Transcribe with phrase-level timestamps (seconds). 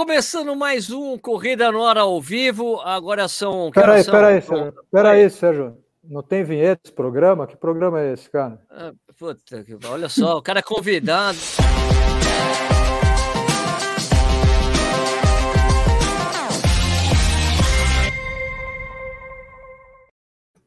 [0.00, 2.80] começando mais um Corrida no Hora ao vivo.
[2.80, 3.70] Agora são.
[3.70, 4.74] Peraí, peraí, Sérgio.
[4.90, 5.76] Peraí, Sérgio.
[6.02, 7.46] Não tem vinheta esse programa?
[7.46, 8.58] Que programa é esse, cara?
[8.70, 11.36] Ah, puta, olha só, o cara é convidado.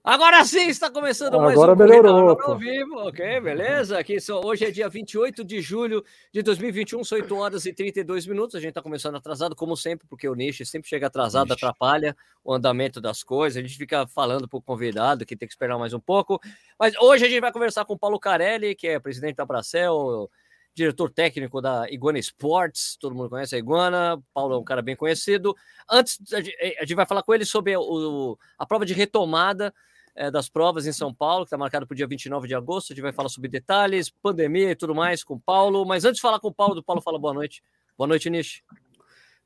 [0.03, 3.97] Agora sim está começando mais Agora um melhorou, ao vivo, ok, beleza?
[3.97, 8.27] Aqui só, hoje é dia 28 de julho de 2021, são 8 horas e 32
[8.27, 8.53] minutos.
[8.55, 11.53] A gente está começando atrasado, como sempre, porque o nicho sempre chega atrasado, Ixi.
[11.53, 13.57] atrapalha o andamento das coisas.
[13.57, 16.37] A gente fica falando para o convidado que tem que esperar mais um pouco.
[16.77, 20.29] Mas hoje a gente vai conversar com o Paulo Carelli, que é presidente da Bracel,
[20.75, 24.97] diretor técnico da Iguana Sports, todo mundo conhece a Iguana, Paulo é um cara bem
[24.97, 25.55] conhecido.
[25.89, 29.73] Antes, a gente vai falar com ele sobre o, a prova de retomada
[30.15, 32.91] é, das provas em São Paulo, que está marcado para o dia 29 de agosto.
[32.91, 35.85] A gente vai falar sobre detalhes, pandemia e tudo mais com o Paulo.
[35.85, 37.63] Mas antes de falar com o Paulo, o Paulo fala boa noite.
[37.97, 38.63] Boa noite, Nish.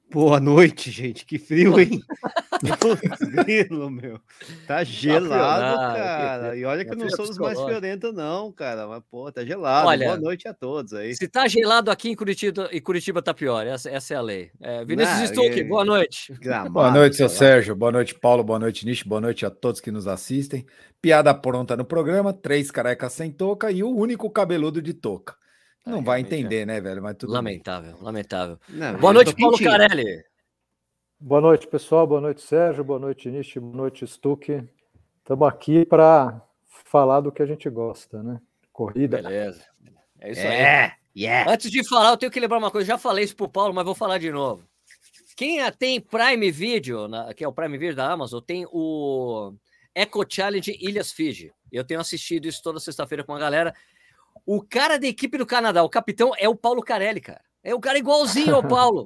[0.10, 1.26] Boa noite, gente.
[1.26, 2.02] Que frio, hein?
[3.46, 4.20] Grilo, meu.
[4.66, 6.56] Tá, tá gelado, tá cara.
[6.56, 8.88] E olha que eu não sou dos mais violentos, não, cara.
[8.88, 9.88] Mas, pô, tá gelado.
[9.88, 11.14] Olha, Boa noite a todos aí.
[11.14, 13.68] Se tá gelado aqui em Curitiba, e Curitiba tá pior.
[13.68, 14.50] Essa, essa é a lei.
[14.62, 16.34] É, Vinícius Stuck, boa noite.
[16.40, 17.76] Gramado, boa noite, seu Sérgio.
[17.76, 18.44] Boa noite, Paulo.
[18.44, 19.04] Boa noite, Nish.
[19.04, 20.66] Boa noite a todos que nos assistem.
[21.02, 22.32] Piada pronta no programa.
[22.32, 25.36] Três carecas sem touca e o único cabeludo de touca.
[25.88, 27.02] Não vai entender, né, velho?
[27.02, 28.04] Mas tudo lamentável, bem.
[28.04, 28.60] lamentável.
[28.70, 30.24] Não, boa noite, Paulo Carelli.
[31.20, 32.06] Boa noite, pessoal.
[32.06, 32.84] Boa noite, Sérgio.
[32.84, 33.60] Boa noite, Nishi.
[33.60, 34.64] Boa noite, Stuck.
[35.20, 36.42] Estamos aqui para
[36.86, 38.40] falar do que a gente gosta, né?
[38.72, 39.22] Corrida.
[39.22, 39.66] Beleza.
[40.20, 40.92] É isso é, aí.
[41.16, 41.52] Yeah.
[41.52, 42.88] Antes de falar, eu tenho que lembrar uma coisa.
[42.88, 44.64] Já falei isso pro Paulo, mas vou falar de novo.
[45.36, 49.54] Quem tem Prime Video, que é o Prime Video da Amazon, tem o
[49.96, 51.52] Eco Challenge Ilhas Fiji.
[51.72, 53.74] Eu tenho assistido isso toda sexta-feira com a galera.
[54.46, 57.42] O cara da equipe do Canadá, o capitão, é o Paulo Carelli, cara.
[57.64, 59.06] É o cara igualzinho ao Paulo.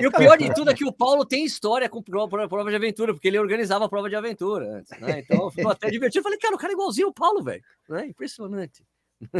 [0.00, 3.12] e, o pior de tudo é que o Paulo tem história com prova, de aventura,
[3.12, 5.18] porque ele organizava a prova de aventura antes, né?
[5.18, 6.20] Então ficou até divertido.
[6.20, 7.62] Eu falei, cara, o cara é igualzinho ao Paulo, velho.
[7.88, 8.06] Né?
[8.06, 8.84] Impressionante.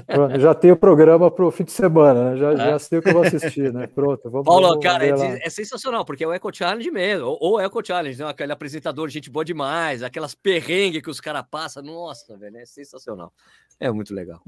[0.07, 2.37] Pronto, já tenho o programa para o fim de semana, né?
[2.37, 2.57] Já, é.
[2.57, 3.87] já sei o que eu vou assistir, né?
[3.95, 7.39] Pronto, vamos Paulo, vamos cara, é, é, sensacional, porque é o Eco Challenge mesmo, ou,
[7.41, 8.29] ou Eco Challenge, né?
[8.29, 13.33] aquele apresentador, gente boa demais, aquelas perrengues que os caras passam, nossa, velho, é sensacional.
[13.79, 14.43] É muito legal.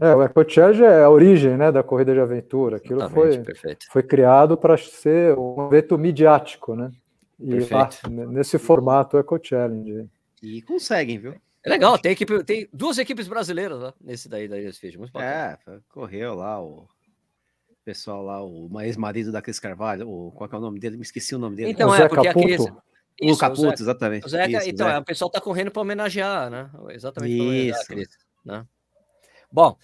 [0.00, 2.78] É, o EcoCharge é a origem né, da corrida de aventura.
[2.78, 3.42] Aquilo foi,
[3.90, 6.90] foi criado para ser um evento midiático, né?
[7.38, 10.08] E lá, nesse formato Eco Challenge.
[10.42, 11.34] E conseguem, viu?
[11.64, 14.98] É legal, tem, equipe, tem duas equipes brasileiras lá nesse daí da ESFIT.
[14.98, 15.58] Muito bacana.
[15.66, 16.86] É, correu lá o
[17.84, 20.96] pessoal lá, o ex-marido da Cris Carvalho, o, qual é o nome dele?
[20.96, 21.70] Me esqueci o nome dele.
[21.70, 22.46] Então, o é, porque Caputo.
[22.46, 22.62] aquele.
[23.20, 24.26] Isso, o Caputo, exatamente.
[24.26, 26.70] O Zeca, Isso, então, o, o pessoal tá correndo para homenagear, né?
[26.90, 28.08] Exatamente para homenagear a Cris,
[28.44, 28.66] né?
[29.54, 29.76] Bom,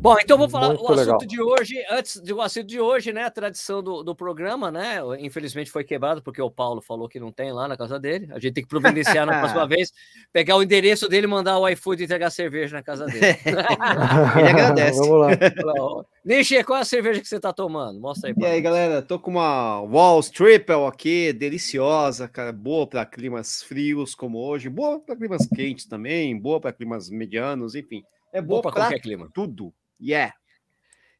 [0.00, 1.18] bom, então vou falar Muito o assunto legal.
[1.18, 3.22] de hoje, antes do assunto de hoje, né?
[3.22, 4.98] A tradição do, do programa, né?
[5.20, 8.26] Infelizmente foi quebrado porque o Paulo falou que não tem lá na casa dele.
[8.32, 9.92] A gente tem que providenciar na próxima vez,
[10.32, 13.38] pegar o endereço dele, mandar o iFood e entregar cerveja na casa dele.
[13.46, 14.98] Ele agradece.
[14.98, 16.04] Vamos lá.
[16.24, 18.00] Nishi, qual é a cerveja que você tá tomando?
[18.00, 18.34] Mostra aí.
[18.36, 24.16] E aí, galera, tô com uma Walls Triple aqui, deliciosa, cara, boa para climas frios
[24.16, 28.02] como hoje, boa para climas quentes também, boa para climas medianos, enfim.
[28.32, 29.28] É boa para qualquer clima.
[29.32, 29.72] Tudo.
[30.00, 30.34] Yeah.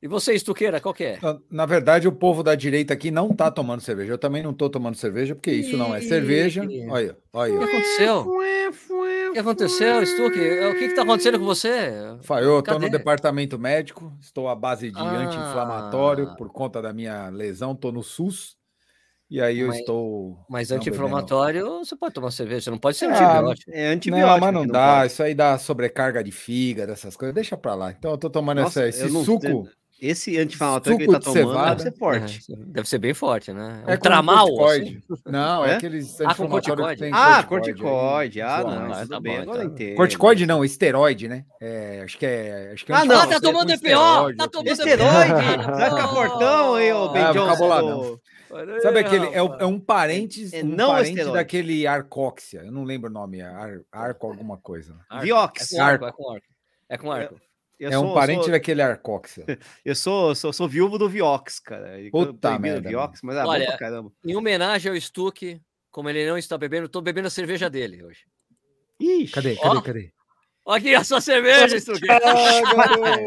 [0.03, 1.19] E você, Estuqueira, qual que é?
[1.49, 4.13] Na verdade, o povo da direita aqui não tá tomando cerveja.
[4.13, 6.63] Eu também não tô tomando cerveja, porque isso não é cerveja.
[6.91, 7.55] Olha, olha.
[7.55, 8.29] O que aconteceu?
[9.29, 10.41] O que aconteceu, Stuque?
[10.41, 11.93] O que, que tá acontecendo com você?
[12.43, 15.19] Eu tô no departamento médico, estou à base de ah.
[15.19, 18.57] anti-inflamatório por conta da minha lesão, tô no SUS.
[19.33, 20.37] E aí eu mas, estou.
[20.47, 23.71] Mas anti-inflamatório, você pode tomar cerveja, não pode ser ah, antibiótico.
[23.73, 24.31] É antibiótico.
[24.31, 24.99] Não, mas não dá.
[24.99, 27.35] Não isso aí dá sobrecarga de fígado, essas coisas.
[27.35, 27.93] Deixa pra lá.
[27.93, 29.67] Então eu tô tomando Nossa, essa, esse não, suco.
[29.99, 31.71] Esse anti-inflamatório que ele tá tomando cevada.
[31.77, 32.41] deve ser forte.
[32.53, 33.85] É, deve ser bem forte, né?
[33.87, 34.49] É, um tramal.
[34.67, 35.01] Assim.
[35.25, 37.11] Não, é, é aqueles ah, com corticoide.
[37.11, 38.41] ah, corticoide.
[38.43, 39.95] Ah, não, não, tudo tá bem, bom, agora então.
[39.95, 41.47] Corticoide não, esteroide, né?
[41.59, 42.73] É, acho que é.
[42.75, 44.37] Acho que é ah, não, tá tomando EPO!
[44.37, 45.33] Tá tomando esteroide!
[45.33, 48.19] Vai ficar fortão aí, ô Ben Johnson.
[48.83, 49.27] Sabe aquele.
[49.27, 51.39] É, é um parente, é, um não parente esteroide.
[51.39, 52.61] daquele arcóxia.
[52.61, 53.41] Eu não lembro o nome.
[53.41, 54.99] Ar, arco alguma coisa.
[55.21, 55.73] Viox.
[55.73, 56.05] É com arco.
[56.07, 56.47] É com arco.
[56.89, 57.41] É, com arco.
[57.79, 58.53] Eu, eu é um parente sou...
[58.53, 59.45] daquele arcóxia.
[59.85, 61.99] Eu sou, sou, sou viúvo do Viox, cara.
[62.13, 62.89] Puta merda.
[62.89, 64.13] Viox, mas é Olha, bom pra caramba.
[64.25, 65.61] Em homenagem ao Stuck,
[65.91, 68.25] como ele não está bebendo, estou bebendo a cerveja dele hoje.
[69.01, 69.33] Ixi.
[69.33, 69.83] Cadê, cadê, oh.
[69.83, 70.13] cadê?
[70.67, 72.07] Aqui a sua cerveja, Stuque.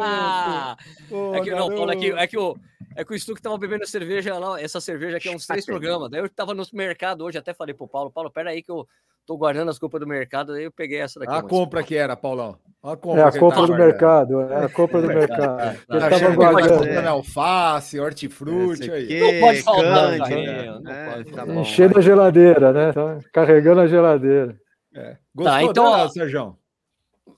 [0.01, 0.77] Ah,
[1.35, 2.55] é que, não, Paulo, é que, é que o,
[2.95, 6.09] é que o Stuque tava bebendo cerveja lá, essa cerveja aqui há uns três programas.
[6.09, 8.87] Daí eu tava no mercado hoje, até falei pro Paulo, Paulo, pera aí que eu
[9.25, 11.33] tô guardando as compras do mercado, aí eu peguei essa daqui.
[11.33, 12.57] A compra que era, Paulão.
[12.81, 15.75] A compra é a compra do mercado, é a compra do mercado.
[15.89, 19.19] É, eu tá tava guardando alface, hortifruti aí.
[19.19, 21.31] Não pode faltar, carrinho, não é, pode.
[21.31, 22.93] Tá Enchendo a geladeira, né?
[22.93, 24.55] Tá carregando a geladeira.
[24.93, 25.17] É.
[25.33, 26.57] Gostou tá, então, dela, Sérgio?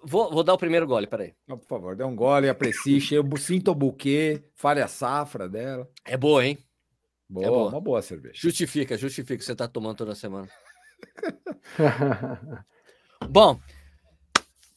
[0.09, 1.33] Vou, vou dar o primeiro gole, peraí.
[1.45, 5.85] Não, por favor, dê um gole, aprecie, eu sinto o buquê, fale a safra dela.
[6.05, 6.57] É boa, hein?
[7.29, 7.69] Boa, é boa.
[7.69, 8.33] uma boa cerveja.
[8.35, 10.47] Justifica, justifica que você tá tomando toda semana.
[13.29, 13.59] Bom,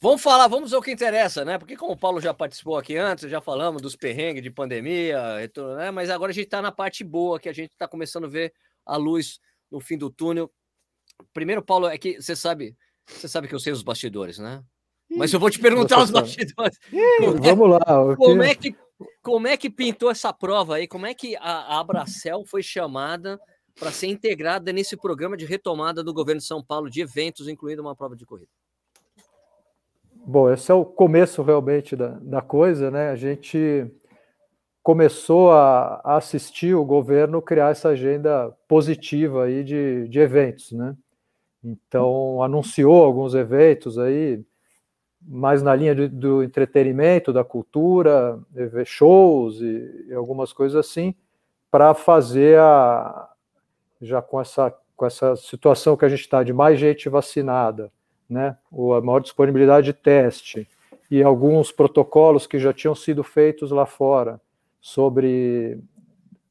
[0.01, 1.57] vamos falar, vamos ao que interessa, né?
[1.57, 5.17] Porque como o Paulo já participou aqui antes, já falamos dos perrengues de pandemia,
[5.77, 5.91] né?
[5.91, 8.53] mas agora a gente está na parte boa, que a gente está começando a ver
[8.85, 9.39] a luz
[9.71, 10.51] no fim do túnel.
[11.31, 12.75] Primeiro, Paulo, é que você sabe,
[13.07, 14.61] você sabe que eu sei os bastidores, né?
[15.17, 16.79] Mas eu vou te perguntar os bastidores.
[17.19, 18.15] Como Vamos lá.
[18.15, 18.75] Como é, que,
[19.21, 20.87] como é que pintou essa prova aí?
[20.87, 23.39] Como é que a, a Abracel foi chamada
[23.79, 27.81] para ser integrada nesse programa de retomada do governo de São Paulo de eventos, incluindo
[27.81, 28.49] uma prova de corrida?
[30.13, 33.09] Bom, esse é o começo realmente da, da coisa, né?
[33.09, 33.91] A gente
[34.83, 40.95] começou a, a, assistir o governo criar essa agenda positiva aí de, de eventos, né?
[41.63, 44.43] Então, anunciou alguns eventos aí,
[45.23, 48.39] mais na linha de, do entretenimento, da cultura,
[48.85, 51.13] shows e, e algumas coisas assim,
[51.69, 53.29] para fazer a,
[54.01, 57.91] já com essa, com essa situação que a gente está de mais gente vacinada,
[58.29, 60.67] né, a maior disponibilidade de teste
[61.09, 64.39] e alguns protocolos que já tinham sido feitos lá fora
[64.79, 65.79] sobre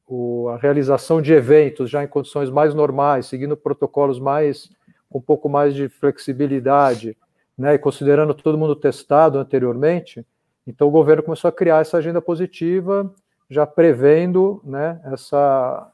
[0.06, 4.70] o, a realização de eventos já em condições mais normais, seguindo protocolos mais
[5.12, 7.16] um pouco mais de flexibilidade,
[7.60, 10.26] né, e considerando todo mundo testado anteriormente,
[10.66, 13.12] então o governo começou a criar essa agenda positiva,
[13.50, 15.92] já prevendo né, essa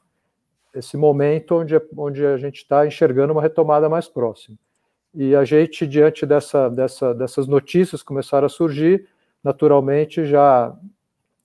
[0.73, 4.55] esse momento onde, onde a gente está enxergando uma retomada mais próxima.
[5.13, 9.07] E a gente, diante dessa, dessa, dessas notícias que começaram a surgir,
[9.43, 10.73] naturalmente já,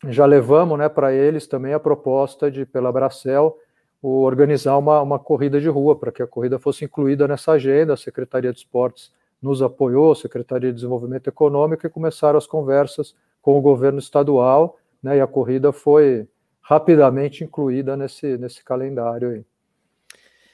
[0.06, 3.56] já levamos né, para eles também a proposta de, pela Bracel,
[4.02, 7.94] organizar uma, uma corrida de rua, para que a corrida fosse incluída nessa agenda.
[7.94, 9.10] A Secretaria de Esportes
[9.42, 14.78] nos apoiou, a Secretaria de Desenvolvimento Econômico, e começaram as conversas com o governo estadual,
[15.02, 16.28] né, e a corrida foi
[16.60, 19.44] rapidamente incluída nesse, nesse calendário aí.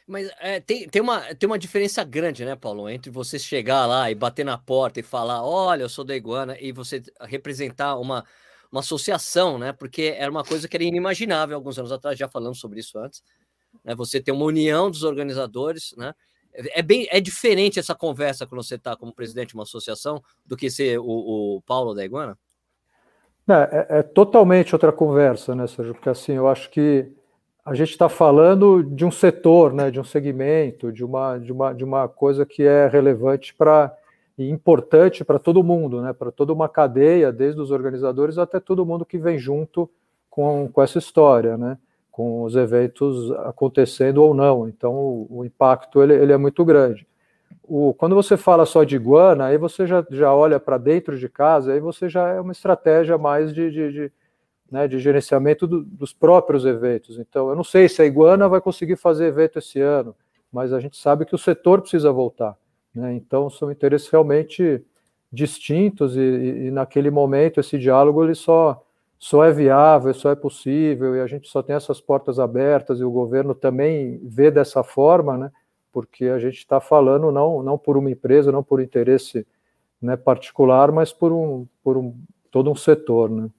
[0.07, 4.11] Mas é, tem, tem, uma, tem uma diferença grande, né, Paulo, entre você chegar lá
[4.11, 8.25] e bater na porta e falar, olha, eu sou da Iguana, e você representar uma,
[8.73, 9.71] uma associação, né?
[9.71, 13.23] Porque era uma coisa que era inimaginável alguns anos atrás, já falamos sobre isso antes.
[13.85, 16.15] Né, você tem uma união dos organizadores, né?
[16.75, 20.57] É, bem é diferente essa conversa quando você está como presidente de uma associação do
[20.57, 21.05] que ser o,
[21.57, 22.37] o Paulo da Iguana?
[23.49, 25.95] É, é, é, totalmente outra conversa, né, Sérgio?
[25.95, 27.11] Porque assim, eu acho que
[27.65, 31.73] a gente está falando de um setor, né, de um segmento, de uma, de uma,
[31.73, 33.95] de uma coisa que é relevante para
[34.37, 38.87] e importante para todo mundo, né, para toda uma cadeia, desde os organizadores até todo
[38.87, 39.91] mundo que vem junto
[40.31, 41.77] com, com essa história, né,
[42.19, 44.69] com os eventos acontecendo ou não.
[44.69, 47.07] Então, o, o impacto ele, ele é muito grande
[47.69, 51.29] o, quando você fala só de iguana, aí você já, já olha para dentro de
[51.29, 54.13] casa, aí você já é uma estratégia mais de, de, de,
[54.71, 57.19] né, de gerenciamento do, dos próprios eventos.
[57.19, 60.17] Então, eu não sei se a iguana vai conseguir fazer evento esse ano,
[60.51, 62.57] mas a gente sabe que o setor precisa voltar.
[62.95, 63.15] Né?
[63.15, 64.83] Então, são interesses realmente
[65.31, 68.83] distintos e, e, e, naquele momento esse diálogo ele só
[69.19, 73.05] só é viável, só é possível e a gente só tem essas portas abertas e
[73.05, 75.53] o governo também vê dessa forma, né?
[75.93, 79.47] porque a gente está falando não, não por uma empresa, não por interesse
[80.01, 82.15] né, particular, mas por um, por um
[82.51, 83.51] todo um setor, né?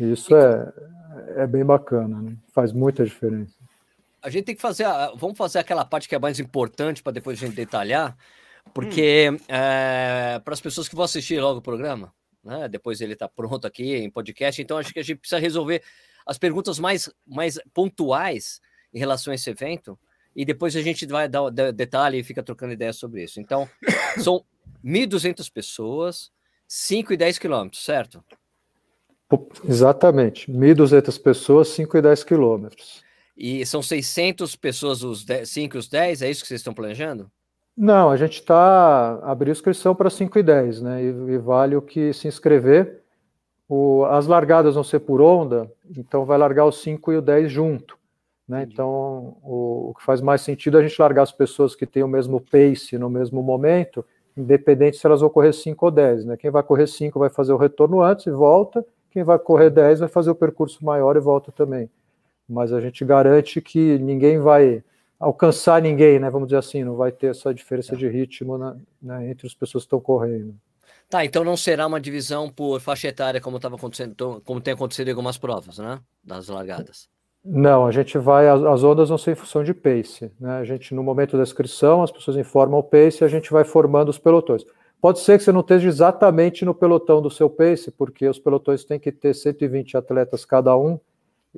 [0.00, 0.72] E isso é,
[1.36, 2.36] é bem bacana, né?
[2.52, 3.54] faz muita diferença.
[4.20, 7.12] A gente tem que fazer, a, vamos fazer aquela parte que é mais importante para
[7.12, 8.16] depois a gente detalhar,
[8.74, 9.36] porque hum.
[9.48, 13.66] é, para as pessoas que vão assistir logo o programa, né, depois ele está pronto
[13.66, 15.82] aqui em podcast, então acho que a gente precisa resolver
[16.26, 18.60] as perguntas mais, mais pontuais
[18.92, 19.98] em relação a esse evento,
[20.34, 23.40] e depois a gente vai dar detalhe e fica trocando ideias sobre isso.
[23.40, 23.68] Então,
[24.22, 24.44] são
[24.84, 26.30] 1.200 pessoas,
[26.66, 28.24] 5 e 10 quilômetros, certo?
[29.66, 33.02] Exatamente, 1.200 pessoas, 5 e 10 quilômetros.
[33.36, 37.30] E são 600 pessoas os 5 e os 10, é isso que vocês estão planejando?
[37.76, 41.02] Não, a gente está abrindo inscrição para 5 e 10, né?
[41.02, 43.00] E, e, vale o que se inscrever.
[43.68, 47.50] O, as largadas vão ser por onda, então vai largar os 5 e o 10
[47.50, 47.98] junto.
[48.46, 48.66] Né?
[48.70, 52.02] Então, o, o, que faz mais sentido é a gente largar as pessoas que têm
[52.02, 54.04] o mesmo pace no mesmo momento
[54.36, 56.24] independente se elas vão correr 5 ou 10.
[56.24, 56.36] Né?
[56.36, 60.00] Quem vai correr 5 vai fazer o retorno antes e volta, quem vai correr 10
[60.00, 61.90] vai fazer o percurso maior e volta também.
[62.48, 64.82] Mas a gente garante que ninguém vai
[65.22, 66.28] alcançar ninguém, né?
[66.28, 68.58] Vamos dizer assim, não vai ter essa diferença de ritmo
[69.00, 70.54] né, entre as pessoas que estão correndo.
[71.08, 75.08] Tá, então não será uma divisão por faixa etária como estava acontecendo, como tem acontecido
[75.08, 76.00] em algumas provas, né?
[76.24, 77.08] Das largadas.
[77.44, 80.30] Não, a gente vai, as, as ondas vão ser em função de pace.
[80.40, 80.58] Né?
[80.58, 83.64] A gente, no momento da inscrição, as pessoas informam o pace e a gente vai
[83.64, 84.64] formando os pelotões.
[85.00, 88.84] Pode ser que você não esteja exatamente no pelotão do seu pace, porque os pelotões
[88.84, 90.98] têm que ter 120 atletas cada um,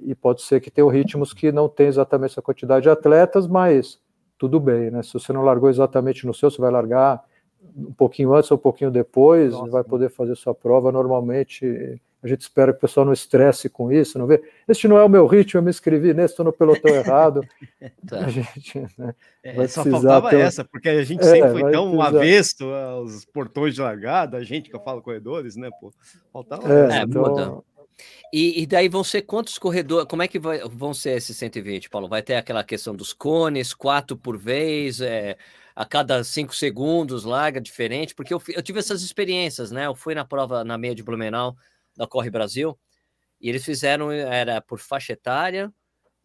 [0.03, 4.01] e pode ser que tenham ritmos que não tem exatamente essa quantidade de atletas, mas
[4.39, 5.03] tudo bem, né?
[5.03, 7.23] Se você não largou exatamente no seu, você vai largar
[7.77, 12.27] um pouquinho antes ou um pouquinho depois, Nossa, vai poder fazer sua prova normalmente a
[12.27, 14.43] gente espera que o pessoal não estresse com isso, não vê?
[14.67, 17.43] Este não é o meu ritmo, eu me inscrevi nesse, estou no pelotão errado.
[18.09, 18.21] tá.
[18.21, 20.41] A gente né, é, só faltava ter...
[20.41, 22.09] essa, porque a gente é, sempre foi tão precisar...
[22.09, 25.93] avesto aos portões de largada, a gente que eu falo corredores, né, pô?
[26.33, 27.63] Faltava é, então...
[28.33, 30.09] E, e, daí vão ser quantos corredores?
[30.09, 32.09] Como é que vai, vão ser esses 120, Paulo?
[32.09, 35.37] Vai ter aquela questão dos cones, quatro por vez, é,
[35.75, 38.15] a cada cinco segundos, larga diferente?
[38.15, 39.87] Porque eu, eu tive essas experiências, né?
[39.87, 41.57] Eu fui na prova na meia de Blumenau,
[41.97, 42.79] da Corre Brasil,
[43.41, 45.73] e eles fizeram, era por faixa etária,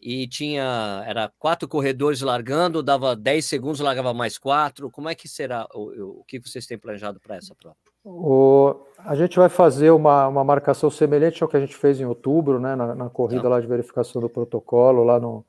[0.02, 4.90] e tinha, era quatro corredores largando, dava 10 segundos, largava mais quatro.
[4.90, 7.76] Como é que será, o, o que vocês têm planejado para essa prova?
[8.04, 12.06] O, a gente vai fazer uma, uma marcação semelhante ao que a gente fez em
[12.06, 13.50] outubro, né, na, na corrida Não.
[13.50, 15.46] lá de verificação do protocolo, lá no,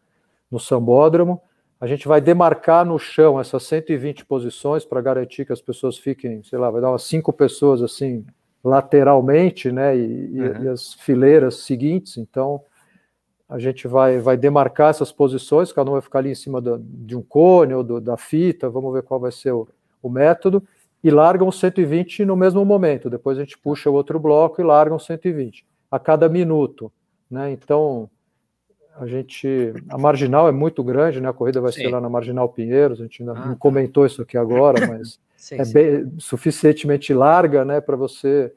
[0.51, 1.41] no Sambódromo.
[1.81, 6.43] A gente vai demarcar no chão essas 120 posições para garantir que as pessoas fiquem,
[6.43, 8.27] sei lá, vai dar umas cinco pessoas assim
[8.63, 10.65] lateralmente, né, e, uhum.
[10.65, 12.61] e, as fileiras seguintes, então
[13.51, 16.79] a gente vai, vai demarcar essas posições, cada um vai ficar ali em cima do,
[16.79, 19.69] de um cone ou do, da fita, vamos ver qual vai ser o,
[20.01, 20.63] o método,
[21.03, 24.65] e largam os 120 no mesmo momento, depois a gente puxa o outro bloco e
[24.65, 26.93] largam 120, a cada minuto,
[27.29, 28.09] né, então
[28.97, 31.83] a gente, a marginal é muito grande, né, a corrida vai sim.
[31.83, 33.59] ser lá na Marginal Pinheiros, a gente ainda ah, não tá.
[33.59, 35.73] comentou isso aqui agora, mas sim, é sim.
[35.73, 38.53] Bem, suficientemente larga, né, para você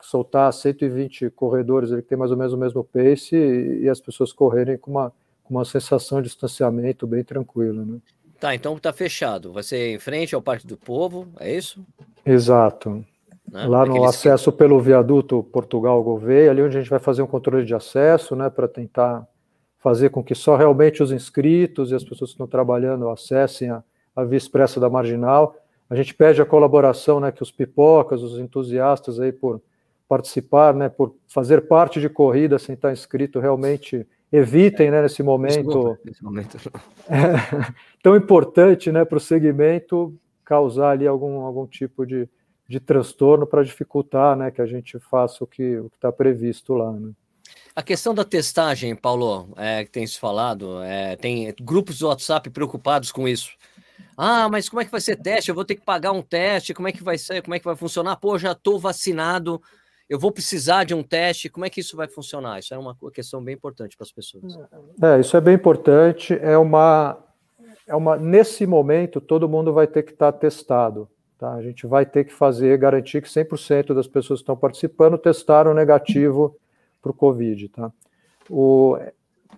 [0.00, 4.32] soltar 120 corredores, ele tem mais ou menos o mesmo pace e, e as pessoas
[4.32, 5.12] correrem com uma,
[5.44, 7.98] com uma sensação de distanciamento bem tranquila, né.
[8.38, 9.52] Tá, então tá fechado.
[9.52, 11.84] Vai ser em frente ao Parque do Povo, é isso?
[12.24, 13.04] Exato.
[13.50, 13.66] Né?
[13.66, 14.58] Lá no acesso que...
[14.58, 18.50] pelo viaduto Portugal Gouveia, ali onde a gente vai fazer um controle de acesso, né,
[18.50, 19.26] para tentar
[19.78, 23.82] fazer com que só realmente os inscritos e as pessoas que estão trabalhando acessem a,
[24.14, 25.56] a via expressa da marginal.
[25.88, 29.62] A gente pede a colaboração, né, que os pipocas, os entusiastas aí por
[30.08, 35.98] participar, né, por fazer parte de corrida sem estar inscrito, realmente evitem, né, nesse momento,
[36.04, 36.58] nesse momento.
[37.08, 37.72] É,
[38.02, 42.28] tão importante, né, para o segmento causar ali algum, algum tipo de,
[42.68, 46.92] de transtorno para dificultar, né, que a gente faça o que o está previsto lá,
[46.92, 47.12] né.
[47.74, 52.48] A questão da testagem, Paulo, é, que tem se falado, é, tem grupos do WhatsApp
[52.48, 53.50] preocupados com isso.
[54.16, 55.50] Ah, mas como é que vai ser teste?
[55.50, 57.42] Eu vou ter que pagar um teste, como é que vai ser?
[57.42, 58.16] Como é que vai funcionar?
[58.16, 59.60] Pô, já estou vacinado,
[60.08, 62.58] eu vou precisar de um teste, como é que isso vai funcionar?
[62.58, 64.56] Isso é uma questão bem importante para as pessoas.
[65.02, 67.18] É, isso é bem importante, é uma,
[67.86, 71.08] é uma nesse momento todo mundo vai ter que estar tá testado,
[71.38, 71.54] tá?
[71.54, 75.74] A gente vai ter que fazer, garantir que 100% das pessoas que estão participando testaram
[75.74, 76.56] negativo
[77.02, 77.92] para o Covid, tá?
[78.48, 78.96] O,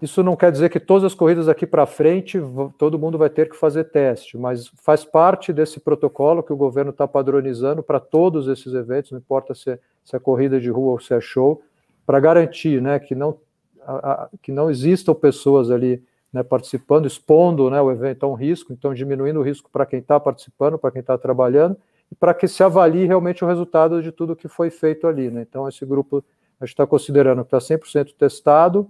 [0.00, 2.40] isso não quer dizer que todas as corridas daqui para frente
[2.76, 6.90] todo mundo vai ter que fazer teste, mas faz parte desse protocolo que o governo
[6.90, 10.92] está padronizando para todos esses eventos, não importa se é, se é, corrida de rua
[10.92, 11.62] ou se é show,
[12.06, 13.38] para garantir né, que, não,
[13.82, 16.02] a, a, que não existam pessoas ali
[16.32, 19.98] né, participando, expondo né, o evento a um risco, então diminuindo o risco para quem
[19.98, 21.76] está participando, para quem está trabalhando,
[22.10, 25.30] e para que se avalie realmente o resultado de tudo que foi feito ali.
[25.30, 25.42] Né?
[25.42, 26.24] Então, esse grupo
[26.60, 28.88] a gente está considerando que está 100% testado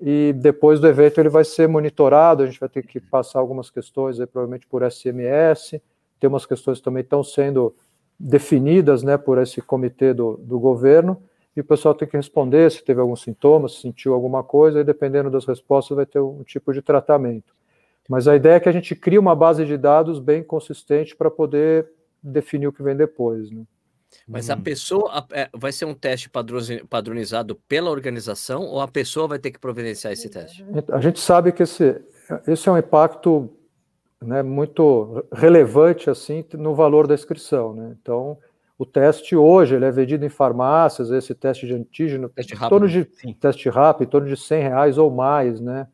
[0.00, 3.70] e depois do evento ele vai ser monitorado, a gente vai ter que passar algumas
[3.70, 5.80] questões aí, provavelmente por SMS,
[6.18, 7.74] tem umas questões que também estão sendo
[8.18, 11.22] definidas né, por esse comitê do, do governo,
[11.56, 14.84] e o pessoal tem que responder se teve algum sintoma, se sentiu alguma coisa, e
[14.84, 17.54] dependendo das respostas vai ter um tipo de tratamento.
[18.08, 21.30] Mas a ideia é que a gente crie uma base de dados bem consistente para
[21.30, 21.88] poder
[22.22, 23.50] definir o que vem depois.
[23.50, 23.62] Né?
[24.26, 24.52] Mas hum.
[24.52, 26.30] a pessoa é, vai ser um teste
[26.88, 30.64] padronizado pela organização ou a pessoa vai ter que providenciar esse teste?
[30.92, 32.00] A gente sabe que esse,
[32.46, 33.50] esse é um impacto
[34.22, 37.74] né, muito relevante assim no valor da inscrição.
[37.74, 37.96] Né?
[38.00, 38.36] Então,
[38.78, 42.70] o teste hoje ele é vendido em farmácias, esse teste de antígeno, teste rápido, em
[42.70, 43.32] torno de sim.
[43.34, 45.86] teste rápido, em torno de 100 reais ou mais, né?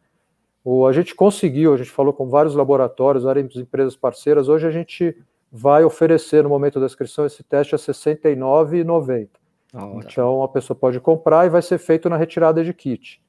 [0.64, 4.70] O, a gente conseguiu, a gente falou com vários laboratórios, várias empresas parceiras, hoje a
[4.70, 5.16] gente
[5.50, 9.28] vai oferecer no momento da inscrição esse teste a R$ 69,90.
[9.74, 13.20] Ah, então a pessoa pode comprar e vai ser feito na retirada de kit.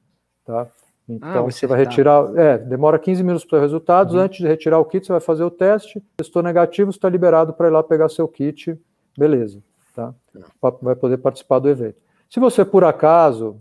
[0.44, 0.66] Tá?
[1.08, 2.36] Então ah, você vai retirar.
[2.36, 4.14] É, demora 15 minutos para os resultados.
[4.14, 4.20] Uhum.
[4.20, 6.02] Antes de retirar o kit, você vai fazer o teste.
[6.18, 8.78] Testou negativo, está liberado para ir lá pegar seu kit.
[9.16, 9.62] Beleza.
[9.94, 10.14] Tá?
[10.60, 10.76] Tá.
[10.82, 11.96] Vai poder participar do evento.
[12.28, 13.60] Se você, por acaso,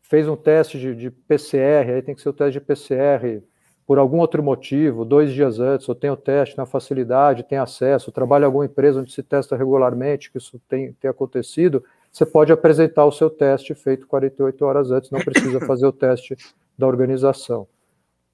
[0.00, 3.42] fez um teste de, de PCR, aí tem que ser o teste de PCR
[3.88, 8.12] por algum outro motivo, dois dias antes, ou tem o teste na facilidade, tem acesso,
[8.12, 12.52] trabalha em alguma empresa onde se testa regularmente, que isso tem, tem acontecido, você pode
[12.52, 16.36] apresentar o seu teste feito 48 horas antes, não precisa fazer o teste
[16.76, 17.66] da organização.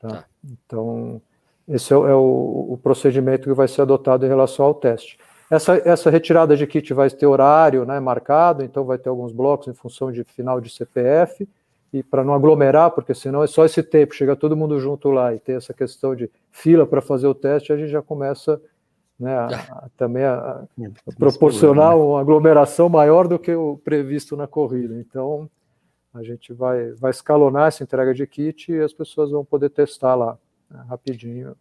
[0.00, 0.08] Tá?
[0.08, 0.25] Tá.
[0.44, 1.23] Então,
[1.68, 5.16] esse é, é o, o, procedimento que vai ser adotado em relação ao teste.
[5.49, 9.68] Essa, essa retirada de kit vai ter horário né, marcado, então vai ter alguns blocos
[9.68, 11.49] em função de final de CPF,
[11.94, 15.32] e para não aglomerar, porque senão é só esse tempo, chega todo mundo junto lá
[15.32, 18.60] e tem essa questão de fila para fazer o teste, a gente já começa
[19.16, 20.64] né, a, a, também a,
[21.06, 24.98] a proporcionar uma aglomeração maior do que o previsto na corrida.
[24.98, 25.48] Então,
[26.12, 30.16] a gente vai, vai escalonar essa entrega de kit e as pessoas vão poder testar
[30.16, 30.36] lá
[30.68, 31.56] né, rapidinho.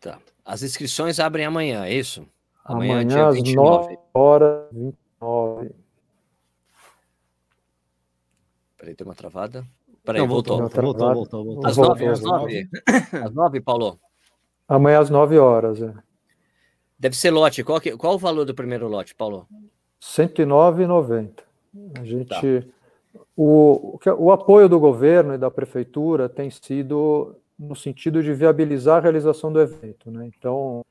[0.00, 0.20] Tá.
[0.44, 2.24] As inscrições abrem amanhã, é isso?
[2.64, 5.01] Amanhã, amanhã às 9 horas 29.
[8.82, 9.64] Peraí, tem uma travada.
[10.04, 10.58] Peraí, Não, voltou.
[10.58, 11.66] Voltou, voltou, voltou, voltou.
[11.70, 12.68] Às nove, às nove?
[13.12, 14.00] Às nove, Paulo?
[14.66, 15.94] Amanhã às nove horas, é.
[16.98, 17.62] Deve ser lote.
[17.62, 19.46] Qual, que, qual o valor do primeiro lote, Paulo?
[19.52, 19.60] R$
[20.00, 21.30] 109,90.
[21.96, 22.28] A gente...
[22.28, 23.22] Tá.
[23.36, 29.00] O, o apoio do governo e da prefeitura tem sido no sentido de viabilizar a
[29.00, 30.10] realização do evento.
[30.10, 30.28] Né?
[30.36, 30.84] Então,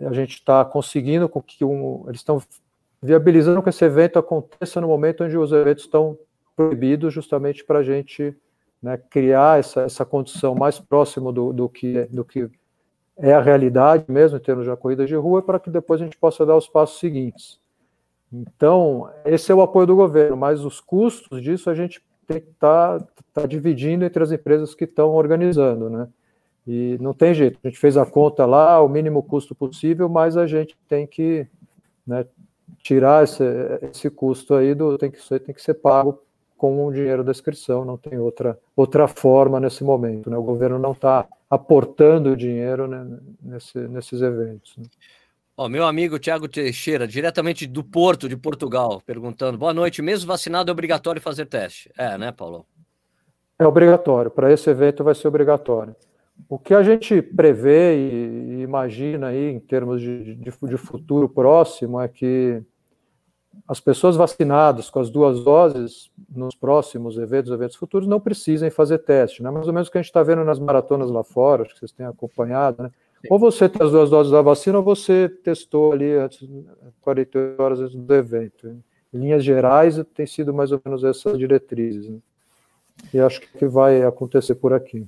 [0.00, 2.40] a gente está conseguindo com que um, eles estão
[3.02, 6.16] viabilizando que esse evento aconteça no momento onde os eventos estão
[6.56, 8.36] proibido justamente para a gente
[8.82, 12.50] né, criar essa, essa condição mais próximo do, do, que, do que
[13.16, 16.18] é a realidade mesmo, em termos de corrida de rua, para que depois a gente
[16.18, 17.58] possa dar os passos seguintes.
[18.32, 22.50] Então, esse é o apoio do governo, mas os custos disso a gente tem que
[22.50, 26.08] estar tá, tá dividindo entre as empresas que estão organizando, né?
[26.66, 30.36] E não tem jeito, a gente fez a conta lá, o mínimo custo possível, mas
[30.36, 31.46] a gente tem que
[32.06, 32.26] né,
[32.78, 33.44] tirar esse,
[33.82, 36.22] esse custo aí, do, tem, que, tem que ser pago
[36.56, 40.30] com o dinheiro da inscrição, não tem outra, outra forma nesse momento.
[40.30, 40.36] Né?
[40.36, 44.76] O governo não está aportando dinheiro né, nesse, nesses eventos.
[44.76, 44.84] Né?
[45.56, 50.70] Ó, meu amigo Tiago Teixeira, diretamente do Porto, de Portugal, perguntando: boa noite, mesmo vacinado
[50.70, 51.90] é obrigatório fazer teste?
[51.96, 52.66] É, né, Paulo?
[53.58, 55.94] É obrigatório, para esse evento vai ser obrigatório.
[56.48, 62.00] O que a gente prevê e, imagina aí em termos de, de, de futuro próximo
[62.00, 62.60] é que
[63.66, 68.98] as pessoas vacinadas com as duas doses nos próximos eventos, eventos futuros, não precisem fazer
[68.98, 69.50] teste, né?
[69.50, 71.80] Mais ou menos o que a gente está vendo nas maratonas lá fora, acho que
[71.80, 72.90] vocês têm acompanhado, né?
[73.30, 76.46] Ou você tem as duas doses da vacina, ou você testou ali antes,
[77.00, 78.68] 48 horas antes do evento.
[79.12, 82.08] Em linhas gerais, tem sido mais ou menos essas diretrizes.
[82.08, 82.18] Né?
[83.12, 85.06] E acho que vai acontecer por aqui.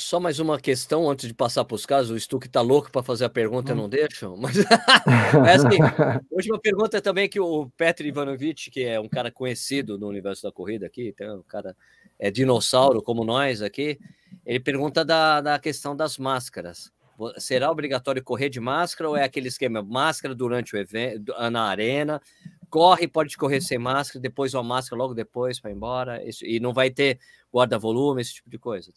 [0.00, 2.10] Só mais uma questão antes de passar para os casos.
[2.10, 3.76] O Stuck está louco para fazer a pergunta, hum.
[3.76, 4.28] não deixa?
[4.30, 4.56] Mas
[5.46, 9.30] é assim, a última pergunta é também que o Petr Ivanovic, que é um cara
[9.30, 11.76] conhecido no universo da corrida aqui, tem um cara
[12.18, 13.98] é dinossauro como nós aqui,
[14.44, 16.90] ele pergunta da, da questão das máscaras.
[17.36, 22.22] Será obrigatório correr de máscara ou é aquele esquema máscara durante o evento, na arena,
[22.70, 26.58] corre, pode correr sem máscara, depois uma máscara logo depois para ir embora, isso, e
[26.58, 27.18] não vai ter
[27.52, 28.90] guarda-volume, esse tipo de coisa?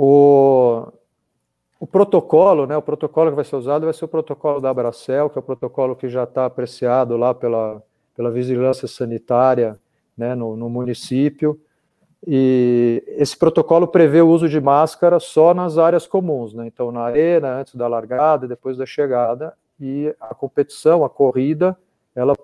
[0.00, 0.92] O,
[1.80, 5.28] o protocolo, né, o protocolo que vai ser usado vai ser o protocolo da Abracel,
[5.28, 7.82] que é o protocolo que já está apreciado lá pela,
[8.14, 9.76] pela vigilância sanitária
[10.16, 11.60] né, no, no município.
[12.24, 16.68] E esse protocolo prevê o uso de máscara só nas áreas comuns, né?
[16.68, 19.52] Então, na arena, antes da largada e depois da chegada.
[19.80, 21.76] E a competição, a corrida,
[22.14, 22.36] ela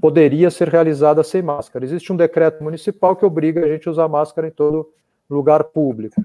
[0.00, 1.84] poderia ser realizada sem máscara.
[1.84, 4.90] Existe um decreto municipal que obriga a gente a usar máscara em todo
[5.30, 6.20] lugar público.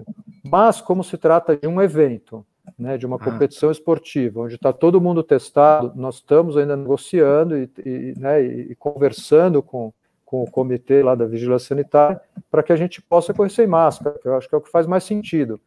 [0.52, 2.44] Mas, como se trata de um evento,
[2.78, 3.18] né, de uma ah.
[3.18, 8.74] competição esportiva, onde está todo mundo testado, nós estamos ainda negociando e, e, né, e
[8.74, 9.94] conversando com,
[10.26, 14.18] com o comitê lá da vigilância sanitária para que a gente possa correr sem máscara,
[14.20, 15.58] que eu acho que é o que faz mais sentido.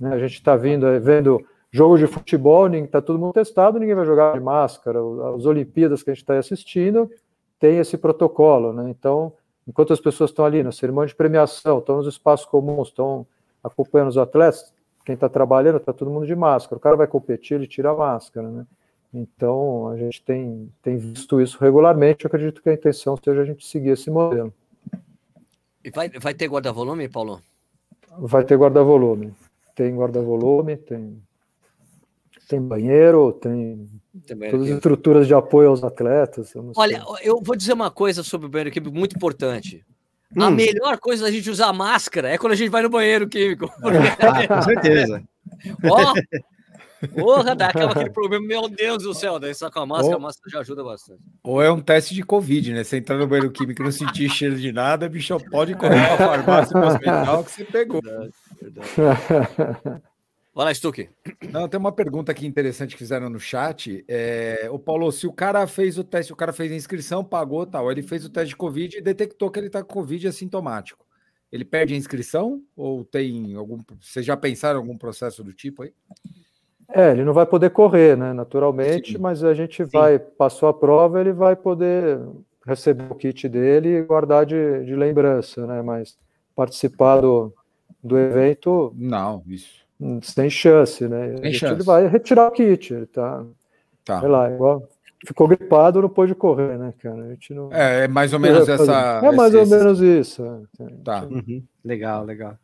[0.00, 0.14] Né?
[0.14, 4.32] A gente está vindo vendo jogo de futebol, está todo mundo testado, ninguém vai jogar
[4.32, 5.00] de máscara.
[5.36, 7.10] As Olimpíadas que a gente está assistindo
[7.58, 8.88] tem esse protocolo, né?
[8.88, 9.34] Então,
[9.68, 13.26] enquanto as pessoas estão ali na cerimônia de premiação, estão nos espaços comuns, estão
[13.62, 14.72] acompanhando os atletas,
[15.04, 16.76] quem está trabalhando está todo mundo de máscara.
[16.76, 18.66] O cara vai competir, ele tira a máscara, né?
[19.12, 22.24] Então, a gente tem, tem visto isso regularmente.
[22.24, 24.54] Eu acredito que a intenção seja a gente seguir esse modelo.
[25.84, 27.42] E vai, vai ter guarda-volume, Paulo?
[28.18, 29.34] Vai ter guarda-volume.
[29.74, 31.20] Tem guarda-volume, tem.
[32.46, 33.88] Tem banheiro, tem,
[34.26, 36.52] tem banheiro todas as estruturas de apoio aos atletas.
[36.52, 39.84] Eu Olha, eu vou dizer uma coisa sobre o banheiro químico muito importante.
[40.36, 40.42] Hum.
[40.42, 43.70] A melhor coisa da gente usar máscara é quando a gente vai no banheiro químico.
[44.20, 45.22] Ah, com certeza.
[45.84, 46.14] Ó,
[47.08, 50.20] Porra, dá aquele problema, meu Deus do céu, daí só com a máscara, ou, a
[50.20, 51.20] máscara já ajuda bastante.
[51.42, 52.84] Ou é um teste de Covid, né?
[52.84, 56.16] Você entrar no banheiro químico e não sentir cheiro de nada, bicho, pode correr pra
[56.18, 58.02] farmácia pro hospital que você pegou.
[58.02, 60.02] Verdade, verdade.
[60.52, 61.08] Vai lá, Stuque.
[61.52, 64.04] Não, tem uma pergunta aqui interessante que fizeram no chat.
[64.08, 67.64] É, o Paulo, se o cara fez o teste, o cara fez a inscrição, pagou
[67.64, 71.06] tal, ele fez o teste de Covid e detectou que ele tá com Covid assintomático.
[71.52, 72.62] Ele perde a inscrição?
[72.76, 73.78] Ou tem algum.
[74.00, 75.92] Vocês já pensaram em algum processo do tipo aí?
[76.88, 78.32] É, ele não vai poder correr, né?
[78.32, 79.18] Naturalmente, Sim.
[79.18, 79.90] mas a gente Sim.
[79.92, 82.20] vai, passou a prova, ele vai poder
[82.66, 85.82] receber o kit dele e guardar de, de lembrança, né?
[85.82, 86.18] Mas
[86.54, 87.52] participar do,
[88.02, 88.92] do evento.
[88.96, 89.79] Não, isso.
[90.22, 91.36] Sem chance, né?
[91.38, 91.74] Sem chance.
[91.74, 93.44] Ele vai retirar o kit, ele tá.
[94.04, 94.20] Tá.
[94.20, 94.88] Sei lá, igual.
[95.26, 97.22] Ficou gripado, não pôde correr, né, cara?
[97.24, 97.70] A gente não.
[97.72, 99.20] É, é mais ou menos essa.
[99.22, 100.66] É mais esse, ou menos isso.
[100.80, 100.84] É.
[101.04, 101.24] Tá.
[101.24, 101.62] Uhum.
[101.84, 102.58] Legal, legal.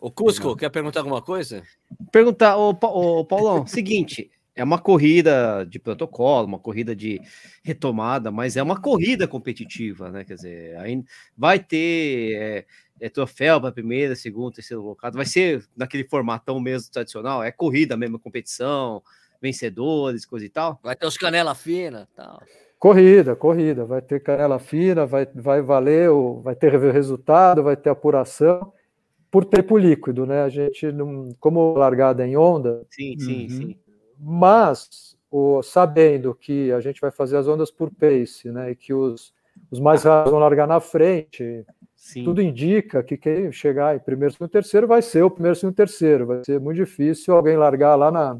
[0.00, 1.62] O Cusco, quer perguntar alguma coisa?
[2.10, 7.20] Perguntar, ô, ô Paulão, seguinte, é uma corrida de protocolo, uma corrida de
[7.62, 10.24] retomada, mas é uma corrida competitiva, né?
[10.24, 11.04] Quer dizer, aí
[11.36, 12.66] vai ter é,
[13.02, 17.96] é troféu para primeira, segunda, terceiro colocado, vai ser naquele formatão mesmo tradicional, é corrida
[17.96, 19.02] mesmo, competição,
[19.40, 20.78] vencedores, coisa e tal.
[20.80, 22.40] Vai ter os canela fina, tal.
[22.78, 27.90] Corrida, corrida, vai ter canela fina, vai, vai valer, o, vai ter resultado, vai ter
[27.90, 28.72] apuração
[29.32, 30.42] por tempo líquido, né?
[30.42, 32.86] A gente não, como largada em onda.
[32.88, 33.48] Sim, sim, uhum.
[33.48, 33.76] sim.
[34.16, 38.70] Mas o, sabendo que a gente vai fazer as ondas por pace, né?
[38.70, 39.34] E que os,
[39.72, 41.64] os mais raros vão largar na frente.
[42.02, 42.24] Sim.
[42.24, 46.26] Tudo indica que quem chegar em primeiro, segundo, terceiro vai ser o primeiro, segundo, terceiro.
[46.26, 48.36] Vai ser muito difícil alguém largar lá na,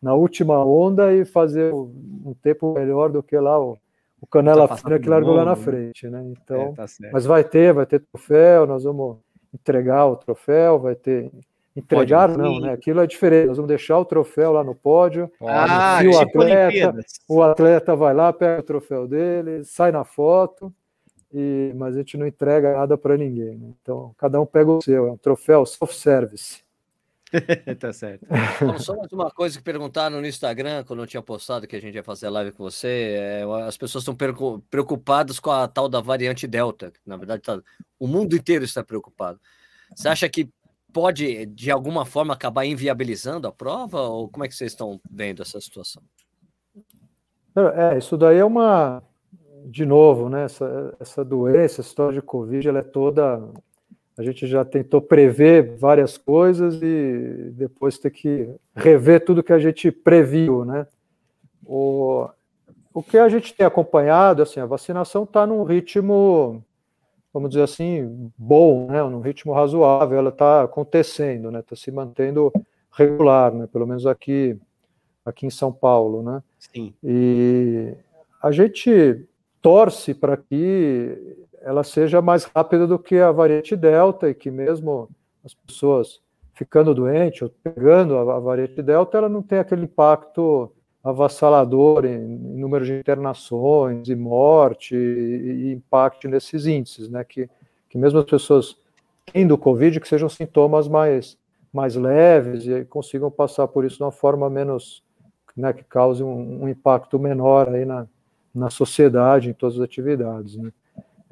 [0.00, 3.76] na última onda e fazer um tempo melhor do que lá o,
[4.18, 5.62] o Canela tá Fina que largou lá na né?
[5.62, 6.24] frente, né?
[6.24, 9.18] Então, é, tá mas vai ter, vai ter troféu, nós vamos
[9.52, 11.30] entregar o troféu, vai ter.
[11.76, 12.72] Entregar não, né?
[12.72, 13.48] Aquilo é diferente.
[13.48, 15.30] Nós vamos deixar o troféu lá no pódio.
[15.42, 16.94] Ah, o atleta,
[17.28, 20.72] o atleta vai lá, pega o troféu dele, sai na foto,
[21.32, 23.56] e, mas a gente não entrega nada para ninguém.
[23.56, 23.72] Né?
[23.80, 25.06] Então, cada um pega o seu.
[25.06, 26.62] É um troféu self-service.
[27.80, 28.26] tá certo.
[28.56, 31.80] Então, só mais uma coisa que perguntaram no Instagram, quando eu tinha postado que a
[31.80, 34.14] gente ia fazer live com você, é, as pessoas estão
[34.68, 36.92] preocupadas com a tal da variante Delta.
[37.06, 37.60] Na verdade, tá,
[37.98, 39.40] o mundo inteiro está preocupado.
[39.94, 40.48] Você acha que
[40.92, 44.02] pode, de alguma forma, acabar inviabilizando a prova?
[44.02, 46.02] Ou como é que vocês estão vendo essa situação?
[47.56, 49.02] É, isso daí é uma.
[49.66, 50.44] De novo, né?
[50.44, 53.40] Essa, essa doença, essa história de Covid, ela é toda
[54.16, 59.58] a gente já tentou prever várias coisas e depois ter que rever tudo que a
[59.58, 60.86] gente previu, né?
[61.64, 62.28] O,
[62.92, 66.62] o que a gente tem acompanhado, assim, a vacinação está num ritmo,
[67.32, 69.02] vamos dizer assim, bom, né?
[69.02, 71.60] Num ritmo razoável, ela está acontecendo, né?
[71.60, 72.52] Está se mantendo
[72.92, 73.66] regular, né?
[73.66, 74.58] Pelo menos aqui,
[75.24, 76.42] aqui em São Paulo, né?
[76.58, 76.92] Sim.
[77.02, 77.94] E
[78.42, 79.26] a gente
[79.62, 81.16] torce para que
[81.62, 85.08] ela seja mais rápida do que a variante Delta e que mesmo
[85.44, 86.20] as pessoas
[86.52, 90.70] ficando doentes ou pegando a, variante Delta, ela não tem aquele impacto
[91.02, 97.24] avassalador em, em número de internações e morte e, e impacto nesses índices, né?
[97.24, 97.48] Que,
[97.88, 98.76] que mesmo as pessoas
[99.32, 101.38] tendo Covid, que sejam sintomas mais,
[101.72, 105.02] mais leves e consigam passar por isso de uma forma menos,
[105.56, 108.06] né, que cause um, um impacto menor aí na,
[108.54, 110.72] na sociedade, em todas as atividades, né?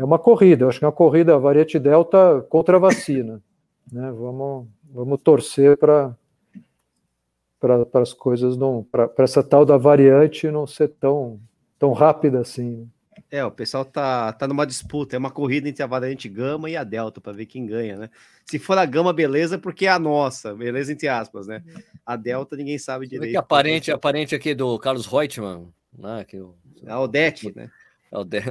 [0.00, 3.42] é uma corrida, eu acho que é uma corrida variante Delta contra a vacina.
[3.92, 4.10] Né?
[4.12, 6.16] Vamos, vamos torcer para
[7.60, 11.38] para as coisas não para essa tal da variante não ser tão
[11.78, 12.78] tão rápida assim.
[12.78, 12.86] Né?
[13.30, 16.76] É, o pessoal tá, tá numa disputa, é uma corrida entre a variante Gama e
[16.76, 18.10] a Delta para ver quem ganha, né?
[18.46, 21.62] Se for a Gama, beleza, porque é a nossa, beleza entre aspas, né?
[22.04, 23.30] A Delta ninguém sabe direito.
[23.30, 26.24] Que aparente, aparente aqui do Carlos Reutemann, né?
[26.24, 26.54] Que o...
[26.86, 27.70] A Odete, né?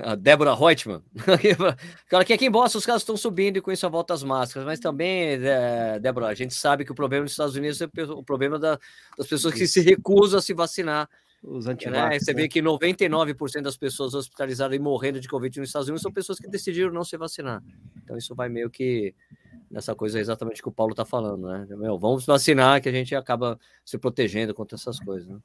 [0.04, 1.02] a Débora Reutemann.
[2.08, 4.24] Cara, que aqui em Boston os casos estão subindo e com isso a volta às
[4.24, 7.88] máscaras, mas também, é, Débora, a gente sabe que o problema nos Estados Unidos é
[8.10, 8.80] o problema da,
[9.18, 11.10] das pessoas que se recusam a se vacinar.
[11.44, 12.20] Os né?
[12.20, 12.48] Você vê né?
[12.50, 16.50] que 99% das pessoas hospitalizadas e morrendo de Covid nos Estados Unidos são pessoas que
[16.50, 17.64] decidiram não se vacinar.
[18.04, 19.14] Então isso vai meio que
[19.72, 21.66] nessa coisa exatamente que o Paulo está falando, né?
[21.78, 25.30] Meu, vamos vacinar que a gente acaba se protegendo contra essas coisas.
[25.30, 25.40] Né?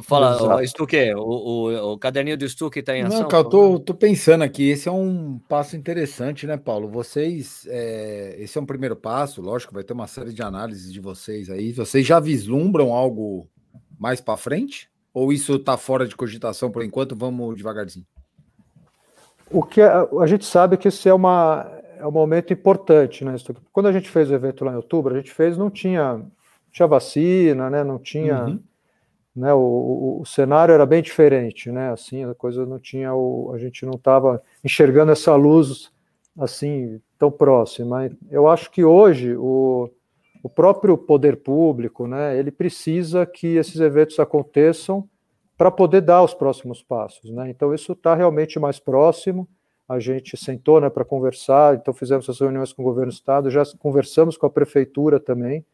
[0.00, 3.20] Fala, Stuque, o, o, o caderninho do Stuque está em ação?
[3.20, 6.88] Não, cara, eu tô, tô, pensando aqui, esse é um passo interessante, né, Paulo?
[6.88, 10.98] Vocês, é, esse é um primeiro passo, lógico, vai ter uma série de análises de
[10.98, 11.72] vocês aí.
[11.72, 13.46] Vocês já vislumbram algo
[13.98, 14.90] mais para frente?
[15.12, 17.14] Ou isso está fora de cogitação por enquanto?
[17.14, 18.06] Vamos devagarzinho.
[19.50, 23.36] O que a, a gente sabe que esse é, uma, é um momento importante, né?
[23.70, 26.24] Quando a gente fez o evento lá em outubro, a gente fez, não tinha,
[26.70, 27.84] tinha vacina, né?
[27.84, 28.44] Não tinha.
[28.44, 28.71] Uhum
[29.34, 33.58] né, o, o, cenário era bem diferente, né, assim, a coisa não tinha, o, a
[33.58, 35.90] gente não estava enxergando essa luz,
[36.38, 38.10] assim, tão próxima.
[38.30, 39.90] Eu acho que hoje o,
[40.42, 45.08] o próprio poder público, né, ele precisa que esses eventos aconteçam
[45.56, 49.48] para poder dar os próximos passos, né, então isso está realmente mais próximo,
[49.88, 53.50] a gente sentou, né, para conversar, então fizemos as reuniões com o governo do estado,
[53.50, 55.64] já conversamos com a prefeitura também,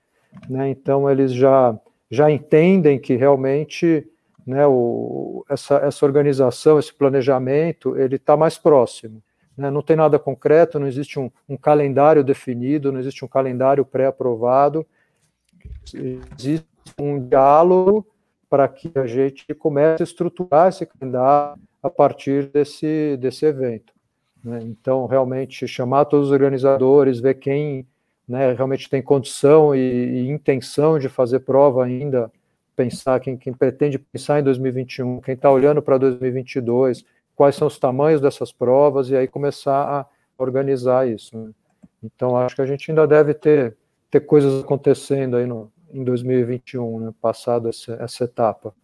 [0.49, 1.77] né, então eles já
[2.11, 4.07] já entendem que realmente
[4.47, 9.23] né, o, essa, essa organização, esse planejamento, ele está mais próximo.
[9.57, 9.71] Né?
[9.71, 14.87] Não tem nada concreto, não existe um, um calendário definido, não existe um calendário pré-aprovado,
[15.93, 16.67] existe
[16.99, 18.07] um diálogo
[18.49, 23.93] para que a gente comece a estruturar esse calendário a partir desse, desse evento.
[24.43, 24.61] Né?
[24.63, 27.87] Então, realmente, chamar todos os organizadores, ver quem
[28.29, 32.31] né, realmente tem condição e, e, intenção de fazer prova ainda,
[32.77, 37.79] pensar quem, quem pretende pensar em 2021, quem está olhando para 2022, quais são os
[37.79, 41.37] tamanhos dessas provas e aí começar a organizar isso.
[41.37, 41.51] Né?
[42.03, 43.77] Então acho que a gente ainda deve ter
[44.11, 48.75] ter coisas acontecendo aí no, em 2021, né, passado essa, essa etapa.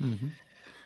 [0.00, 0.30] Uhum.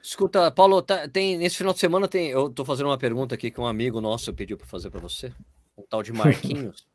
[0.02, 3.50] Escuta, Paulo, tá, tem nesse final de semana tem, eu estou fazendo uma pergunta aqui
[3.50, 5.33] que um amigo nosso pediu para fazer para você,
[5.76, 6.87] um tal de Marquinhos.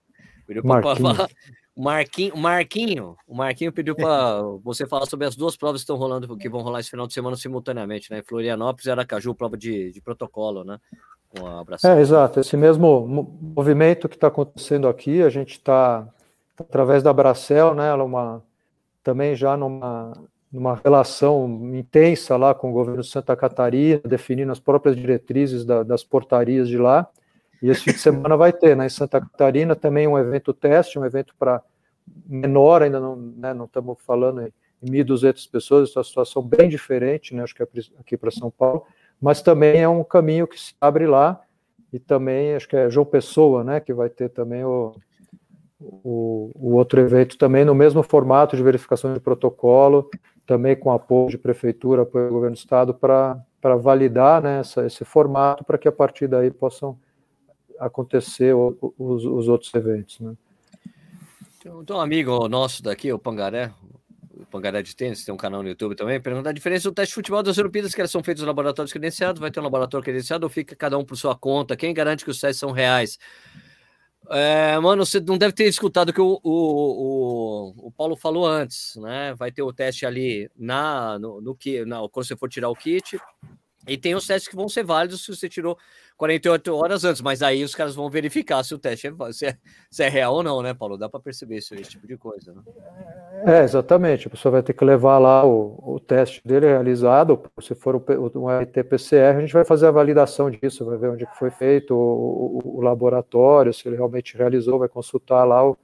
[0.47, 1.29] Pediu para falar.
[1.75, 5.95] O Marquinho, Marquinho, o Marquinho pediu para você falar sobre as duas provas que estão
[5.95, 8.23] rolando, que vão rolar esse final de semana simultaneamente, né?
[8.27, 10.79] Florianópolis e Aracaju, prova de, de protocolo, né?
[11.29, 12.39] Com a É, exato.
[12.39, 13.05] Esse mesmo
[13.55, 16.07] movimento que está acontecendo aqui, a gente está,
[16.57, 17.89] através da Bracel, né?
[17.89, 18.43] Ela é uma,
[19.03, 20.13] também já numa,
[20.51, 25.83] numa relação intensa lá com o governo de Santa Catarina, definindo as próprias diretrizes da,
[25.83, 27.07] das portarias de lá.
[27.61, 30.99] E esse fim de semana vai ter, né, em Santa Catarina, também um evento teste,
[30.99, 31.61] um evento para
[32.25, 34.51] menor, ainda não, né, não estamos falando em
[34.83, 37.67] 1.200 pessoas, é uma situação bem diferente, né, acho que é
[37.99, 38.85] aqui para São Paulo,
[39.19, 41.41] mas também é um caminho que se abre lá,
[41.91, 44.93] e também acho que é João Pessoa, né, que vai ter também o,
[45.79, 50.09] o, o outro evento também no mesmo formato de verificação de protocolo,
[50.45, 55.03] também com apoio de prefeitura, apoio do governo do estado, para validar né, essa, esse
[55.03, 56.97] formato, para que a partir daí possam
[57.79, 60.19] acontecer os, os outros eventos.
[60.19, 60.35] Né?
[61.59, 63.73] Tem um amigo nosso daqui, o Pangaré,
[64.33, 67.11] o Pangaré de Tênis, tem um canal no YouTube também, pergunta a diferença do teste
[67.11, 70.03] de futebol das Olimpíadas, que elas são feitos em laboratórios credenciados, vai ter um laboratório
[70.03, 71.75] credenciado ou fica cada um por sua conta?
[71.75, 73.17] Quem garante que os testes são reais?
[74.29, 78.95] É, mano, você não deve ter escutado o que o, o, o, Paulo falou antes,
[78.97, 79.33] né?
[79.35, 83.17] Vai ter o teste ali na, no que, na, quando você for tirar o kit,
[83.87, 85.77] e tem os testes que vão ser válidos se você tirou
[86.17, 89.57] 48 horas antes, mas aí os caras vão verificar se o teste é, se é,
[89.89, 90.97] se é real ou não, né, Paulo?
[90.97, 92.53] Dá para perceber esse, esse, tipo de coisa.
[92.53, 92.61] Né?
[93.45, 94.27] É, exatamente.
[94.27, 97.41] A pessoa vai ter que levar lá o, o teste dele realizado.
[97.61, 98.03] Se for o,
[98.35, 102.61] um RT-PCR, a gente vai fazer a validação disso, vai ver onde foi feito o,
[102.63, 105.77] o, o laboratório, se ele realmente realizou, vai consultar lá o,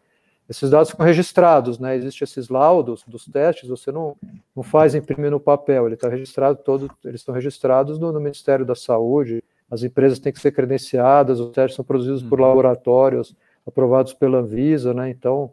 [0.50, 1.96] esses dados ficam registrados, né?
[1.96, 4.15] Existem esses laudos dos testes, você não,
[4.56, 8.65] não faz imprimir no papel, ele está registrado todo, eles estão registrados no, no, Ministério
[8.65, 12.47] da Saúde, as empresas têm que ser credenciadas, os testes são produzidos por uhum.
[12.47, 15.09] laboratórios aprovados pela Anvisa, né?
[15.09, 15.51] Então,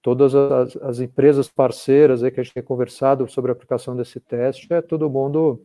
[0.00, 4.18] todas as, as, empresas parceiras aí que a gente tem conversado sobre a aplicação desse
[4.18, 5.62] teste, é todo mundo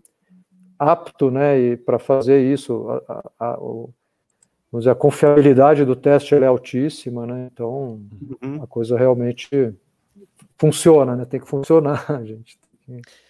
[0.77, 3.89] apto, né, e para fazer isso, a, a, a, o,
[4.71, 7.49] vamos dizer, a confiabilidade do teste é altíssima, né?
[7.53, 8.01] Então
[8.43, 8.61] uhum.
[8.61, 9.73] a coisa realmente
[10.57, 11.25] funciona, né?
[11.25, 12.59] Tem que funcionar, gente.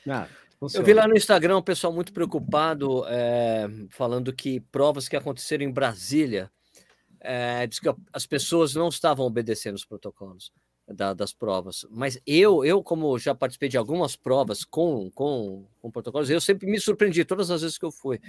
[0.09, 0.27] Ah,
[0.73, 5.63] eu vi lá no Instagram o pessoal muito preocupado, é, falando que provas que aconteceram
[5.63, 6.51] em Brasília,
[7.19, 10.51] é, diz que as pessoas não estavam obedecendo os protocolos
[10.87, 11.85] da, das provas.
[11.91, 16.67] Mas eu, eu, como já participei de algumas provas com, com, com protocolos, eu sempre
[16.67, 18.19] me surpreendi todas as vezes que eu fui.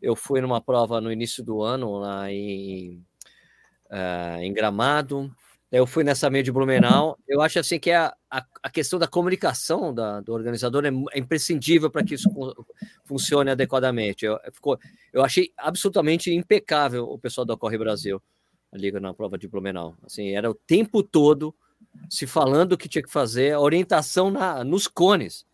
[0.00, 3.02] Eu fui numa prova no início do ano lá em,
[3.90, 5.34] uh, em Gramado.
[5.76, 7.18] Eu fui nessa meio de Blumenau.
[7.28, 11.18] Eu acho assim que a, a, a questão da comunicação da, do organizador é, é
[11.18, 12.30] imprescindível para que isso
[13.04, 14.24] funcione adequadamente.
[14.24, 14.78] Eu, ficou,
[15.12, 18.22] eu achei absolutamente impecável o pessoal da Corre Brasil
[18.72, 19.94] ali na prova de Blumenau.
[20.04, 21.54] Assim, era o tempo todo
[22.08, 25.46] se falando que tinha que fazer a orientação na, nos cones.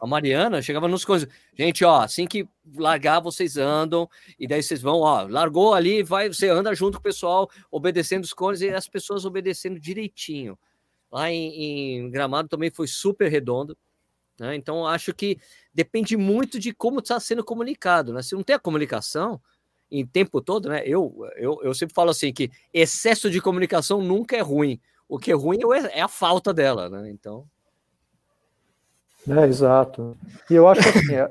[0.00, 1.26] A Mariana chegava nos cones.
[1.56, 6.28] Gente, ó, assim que largar, vocês andam, e daí vocês vão, ó, largou ali, vai,
[6.28, 10.58] você anda junto com o pessoal, obedecendo os cones e as pessoas obedecendo direitinho.
[11.10, 13.76] Lá em, em Gramado também foi super redondo.
[14.38, 14.56] Né?
[14.56, 15.38] Então, acho que
[15.72, 18.12] depende muito de como está sendo comunicado.
[18.12, 18.22] Né?
[18.22, 19.40] Se não tem a comunicação
[19.90, 20.82] em tempo todo, né?
[20.84, 24.80] eu, eu, eu sempre falo assim que excesso de comunicação nunca é ruim.
[25.08, 26.88] O que é ruim é, é a falta dela.
[26.88, 27.10] Né?
[27.10, 27.46] Então.
[29.28, 30.16] É, exato.
[30.50, 31.30] E eu acho assim, é,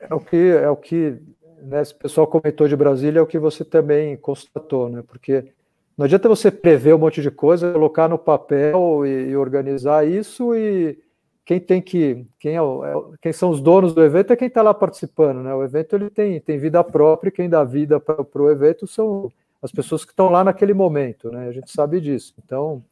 [0.00, 1.20] é o que, é o que
[1.62, 5.02] né, esse pessoal comentou de Brasília, é o que você também constatou, né?
[5.06, 5.52] Porque
[5.96, 10.54] não adianta você prever um monte de coisa, colocar no papel e, e organizar isso
[10.54, 10.98] e
[11.44, 14.62] quem tem que quem, é, é quem são os donos do evento é quem está
[14.62, 15.54] lá participando, né?
[15.54, 19.30] O evento ele tem, tem vida própria e quem dá vida para o evento são
[19.60, 21.48] as pessoas que estão lá naquele momento, né?
[21.48, 22.34] A gente sabe disso.
[22.44, 22.82] Então,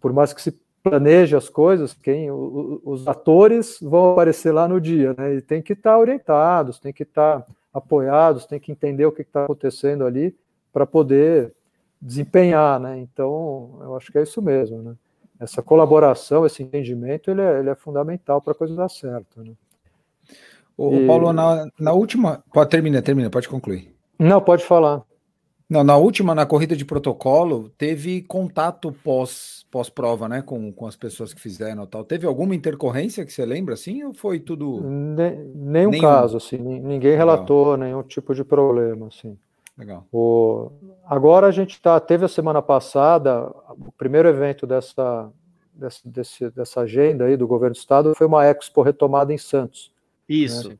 [0.00, 5.14] por mais que se planeje as coisas, quem os atores vão aparecer lá no dia,
[5.16, 5.34] né?
[5.34, 9.12] E tem que estar tá orientados, tem que estar tá apoiados, tem que entender o
[9.12, 10.34] que está acontecendo ali
[10.72, 11.52] para poder
[12.00, 12.98] desempenhar, né?
[12.98, 14.94] Então, eu acho que é isso mesmo, né?
[15.40, 19.52] Essa colaboração, esse entendimento, ele é, ele é fundamental para a coisa dar certo, né?
[20.76, 21.06] O e...
[21.06, 23.92] Paulo, na, na última, pode terminar, termina, pode concluir.
[24.18, 25.02] Não, pode falar.
[25.68, 30.96] Não, na última, na corrida de protocolo, teve contato pós, pós-prova, né, com, com as
[30.96, 32.02] pessoas que fizeram tal.
[32.02, 34.80] Teve alguma intercorrência que você lembra, assim, ou foi tudo...
[34.80, 37.76] Ne, nenhum, nenhum, caso, assim, ninguém relatou Legal.
[37.76, 39.36] nenhum tipo de problema, assim.
[39.76, 40.06] Legal.
[40.10, 40.72] O,
[41.04, 45.30] agora a gente tá, teve a semana passada, o primeiro evento dessa,
[45.72, 49.92] dessa, desse, dessa agenda aí do governo do estado foi uma expo retomada em Santos.
[50.26, 50.70] Isso.
[50.70, 50.78] Né?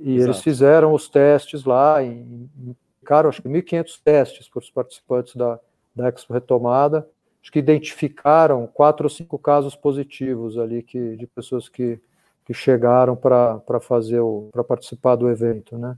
[0.00, 0.30] E Exato.
[0.30, 5.36] eles fizeram os testes lá em, em identificaram, acho que 1.500 testes para os participantes
[5.36, 5.58] da,
[5.94, 7.06] da Expo Retomada,
[7.42, 12.00] acho que identificaram quatro ou cinco casos positivos ali que, de pessoas que,
[12.46, 15.96] que chegaram para fazer o para participar do evento, né?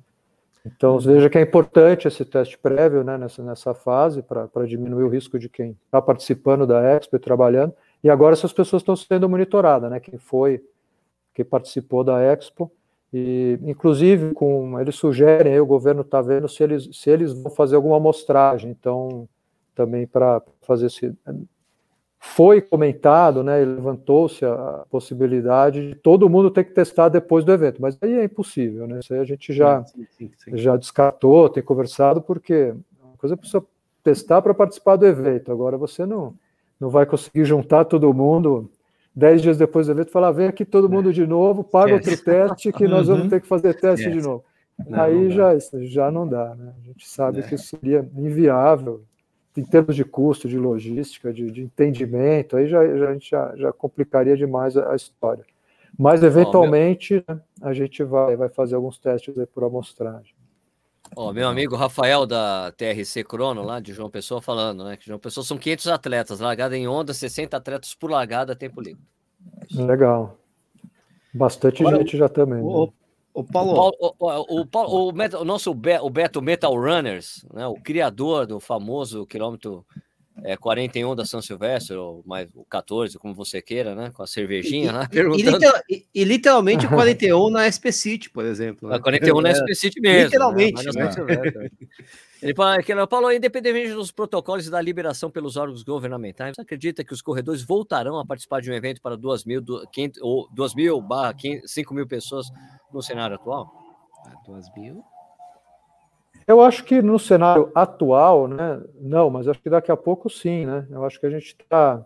[0.64, 0.98] Então uhum.
[0.98, 5.38] veja que é importante esse teste prévio, né, nessa, nessa fase para diminuir o risco
[5.38, 7.72] de quem está participando da Expo e trabalhando.
[8.02, 10.00] E agora essas pessoas estão sendo monitoradas, né?
[10.00, 10.60] Quem foi,
[11.32, 12.70] quem participou da Expo
[13.12, 17.50] e, inclusive, com, eles sugerem, aí, o governo está vendo se eles, se eles vão
[17.50, 19.28] fazer alguma amostragem, então,
[19.74, 21.14] também para fazer esse.
[22.18, 27.80] Foi comentado, né, levantou-se a possibilidade de todo mundo ter que testar depois do evento,
[27.80, 28.98] mas aí é impossível, né?
[28.98, 30.56] Isso aí a gente já, sim, sim, sim.
[30.56, 33.64] já descartou, tem conversado, porque uma coisa é a pessoa
[34.02, 36.34] testar para participar do evento, agora você não,
[36.80, 38.68] não vai conseguir juntar todo mundo
[39.16, 42.70] dez dias depois do evento, falar: vem aqui todo mundo de novo, paga outro teste,
[42.70, 43.30] que nós vamos uhum.
[43.30, 44.44] ter que fazer teste de novo.
[44.86, 46.74] Não, Aí não já, já não dá, né?
[46.78, 47.42] A gente sabe é.
[47.42, 49.02] que isso seria inviável
[49.56, 53.56] em termos de custo, de logística, de, de entendimento, aí já, já, a gente já,
[53.56, 55.44] já complicaria demais a, a história.
[55.98, 57.36] Mas, eventualmente, meu...
[57.36, 60.34] né, a gente vai, vai fazer alguns testes aí por amostragem.
[61.16, 64.98] Ó, meu amigo Rafael da TRC Crono, lá de João Pessoa, falando, né?
[64.98, 69.02] Que João Pessoa são 500 atletas, largada em onda, 60 atletas por largada, tempo livre.
[69.70, 70.38] Legal.
[71.32, 72.60] Bastante Agora, gente já também.
[72.60, 72.92] O, né?
[73.32, 73.92] o, Paulo.
[73.98, 78.60] O, o, o, Paulo, o, o nosso o Beto Metal Runners, né, o criador do
[78.60, 79.86] famoso quilômetro
[80.42, 84.10] é, 41 da São Silvestre, ou mais o 14, como você queira, né?
[84.10, 85.08] Com a cervejinha, né?
[85.12, 88.88] E, e, e, literalmente o 41 na SP City, por exemplo.
[88.88, 88.96] Né?
[88.96, 90.24] A 41 na SP City mesmo.
[90.24, 90.84] Literalmente.
[90.84, 91.10] Né?
[92.42, 92.50] Né?
[92.50, 92.54] Ele
[93.08, 97.62] falou, independente dos protocolos e da liberação pelos órgãos governamentais, você acredita que os corredores
[97.62, 101.94] voltarão a participar de um evento para 2 mil, 500, ou 2 mil barra 5
[101.94, 102.46] mil pessoas
[102.92, 103.72] no cenário atual?
[104.46, 105.02] 2 mil?
[106.46, 110.64] Eu acho que no cenário atual, né, não, mas acho que daqui a pouco sim,
[110.64, 110.86] né?
[110.90, 112.04] Eu acho que a gente está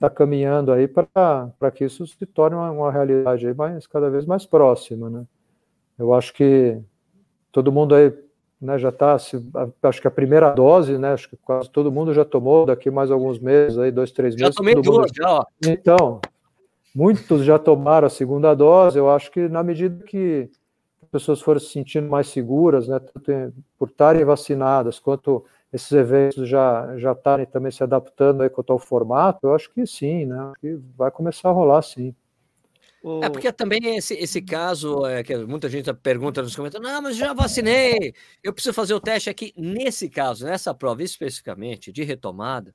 [0.00, 4.26] tá caminhando aí para que isso se torne uma, uma, realidade aí mais, cada vez
[4.26, 5.24] mais próxima, né?
[5.98, 6.78] Eu acho que
[7.52, 8.12] todo mundo aí
[8.60, 12.24] né, já está, acho que a primeira dose, né, acho que quase todo mundo já
[12.24, 14.48] tomou, daqui mais alguns meses, aí, dois, três meses.
[14.48, 15.44] Já tomei duas, já, ó.
[15.64, 16.20] Então,
[16.94, 20.50] muitos já tomaram a segunda dose, eu acho que na medida que
[21.08, 26.96] pessoas forem se sentindo mais seguras, né, tanto por estarem vacinadas, quanto esses eventos já
[26.96, 30.78] já estarem também se adaptando aí quanto ao formato, eu acho que sim, né, que
[30.96, 32.14] vai começar a rolar sim.
[33.22, 37.16] É porque também esse, esse caso é que muita gente pergunta nos comentários, não, mas
[37.16, 39.52] já vacinei, eu preciso fazer o teste aqui.
[39.56, 42.74] Nesse caso, nessa prova especificamente de retomada,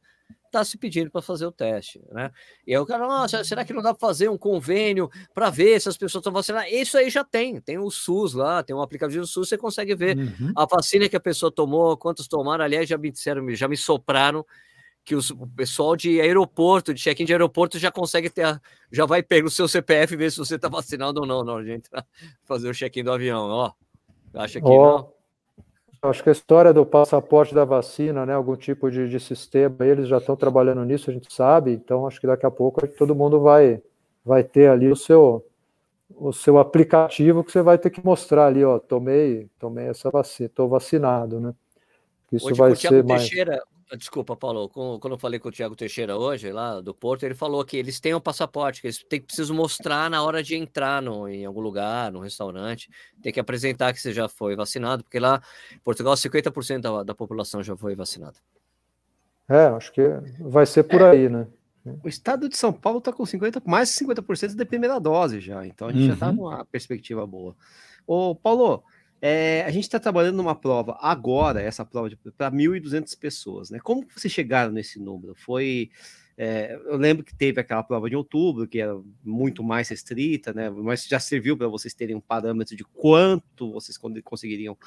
[0.53, 2.31] está se pedindo para fazer o teste, né?
[2.65, 5.81] E aí o cara, nossa, será que não dá para fazer um convênio para ver
[5.81, 6.71] se as pessoas estão vacinadas?
[6.71, 9.95] Isso aí já tem, tem o SUS lá, tem um aplicativo do SUS, você consegue
[9.95, 10.53] ver uhum.
[10.55, 14.45] a vacina que a pessoa tomou, quantos tomaram, aliás, já me disseram, já me sopraram
[15.03, 19.05] que os, o pessoal de aeroporto, de check-in de aeroporto, já consegue ter, a, já
[19.05, 21.65] vai pegar o seu CPF e ver se você está vacinado ou não, na hora
[21.65, 22.05] de entrar,
[22.45, 23.49] fazer o check-in do avião.
[23.49, 23.71] Ó,
[24.35, 25.13] acha que oh, não?
[26.03, 30.09] Acho que a história do passaporte da vacina, né, algum tipo de, de sistema, eles
[30.09, 33.39] já estão trabalhando nisso, a gente sabe, então acho que daqui a pouco todo mundo
[33.39, 33.81] vai,
[34.25, 35.45] vai ter ali o seu,
[36.13, 40.47] o seu aplicativo que você vai ter que mostrar ali, ó, tomei, tomei essa vacina,
[40.47, 41.53] estou vacinado, né?
[42.33, 43.21] Isso Hoje, vai ser mais...
[43.21, 43.63] Teixeira,
[43.97, 44.69] Desculpa, Paulo.
[44.69, 47.99] Quando eu falei com o Tiago Teixeira hoje, lá do Porto, ele falou que eles
[47.99, 51.61] têm um passaporte, que eles têm, precisam mostrar na hora de entrar no, em algum
[51.61, 52.89] lugar, no restaurante.
[53.21, 55.41] Tem que apresentar que você já foi vacinado, porque lá
[55.71, 58.35] em Portugal 50% da, da população já foi vacinada.
[59.47, 60.01] É, acho que
[60.39, 61.11] vai ser por é.
[61.11, 61.47] aí, né?
[62.03, 65.65] O estado de São Paulo está com 50, mais de 50% da primeira dose já,
[65.67, 66.07] então a gente uhum.
[66.07, 67.55] já está numa perspectiva boa.
[68.07, 68.83] Ô, Paulo,
[69.25, 73.79] é, a gente está trabalhando numa prova agora, essa prova para 1.200 pessoas, né?
[73.81, 75.33] Como vocês chegaram nesse número?
[75.33, 75.89] Foi.
[76.37, 80.69] É, eu lembro que teve aquela prova de outubro, que era muito mais restrita, né?
[80.69, 84.77] Mas já serviu para vocês terem um parâmetro de quanto vocês conseguiriam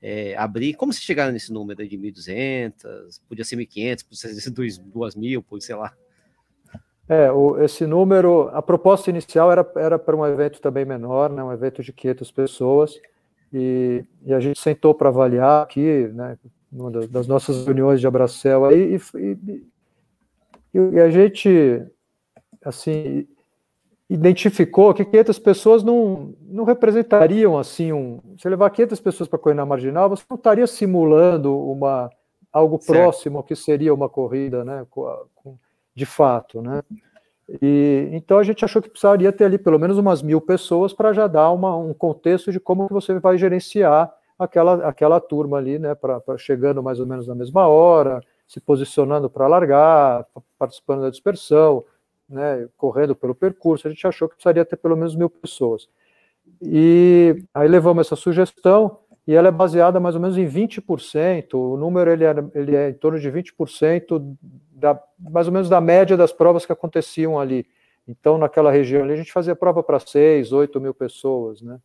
[0.00, 0.74] é, abrir.
[0.74, 3.20] Como vocês chegaram nesse número de 1.200?
[3.28, 5.92] Podia ser 1.500, podia ser 2.000, por sei lá.
[7.08, 11.42] É, o, esse número, a proposta inicial era para um evento também menor, né?
[11.42, 13.00] Um evento de 500 pessoas.
[13.52, 16.38] E, e a gente sentou para avaliar aqui, né,
[16.70, 19.38] numa das nossas reuniões de Abracel aí, e,
[20.74, 21.84] e, e, a gente,
[22.64, 23.28] assim,
[24.08, 29.54] identificou que 500 pessoas não, não representariam, assim, um, se levar 500 pessoas para correr
[29.54, 32.10] na marginal, você não estaria simulando uma,
[32.50, 32.98] algo certo.
[32.98, 34.86] próximo que seria uma corrida, né,
[35.94, 36.82] de fato, né,
[37.60, 41.12] e, então a gente achou que precisaria ter ali pelo menos umas mil pessoas para
[41.12, 45.94] já dar uma, um contexto de como você vai gerenciar aquela, aquela turma ali, né,
[45.94, 50.26] para chegando mais ou menos na mesma hora, se posicionando para largar,
[50.58, 51.84] participando da dispersão,
[52.28, 53.86] né, correndo pelo percurso.
[53.86, 55.88] A gente achou que precisaria ter pelo menos mil pessoas.
[56.60, 61.54] E aí levamos essa sugestão e ela é baseada mais ou menos em 20%.
[61.54, 64.36] O número ele é, ele é em torno de 20%
[64.82, 67.64] da, mais ou menos da média das provas que aconteciam ali.
[68.06, 71.78] Então, naquela região ali, a gente fazia prova para 6, 8 mil pessoas, né?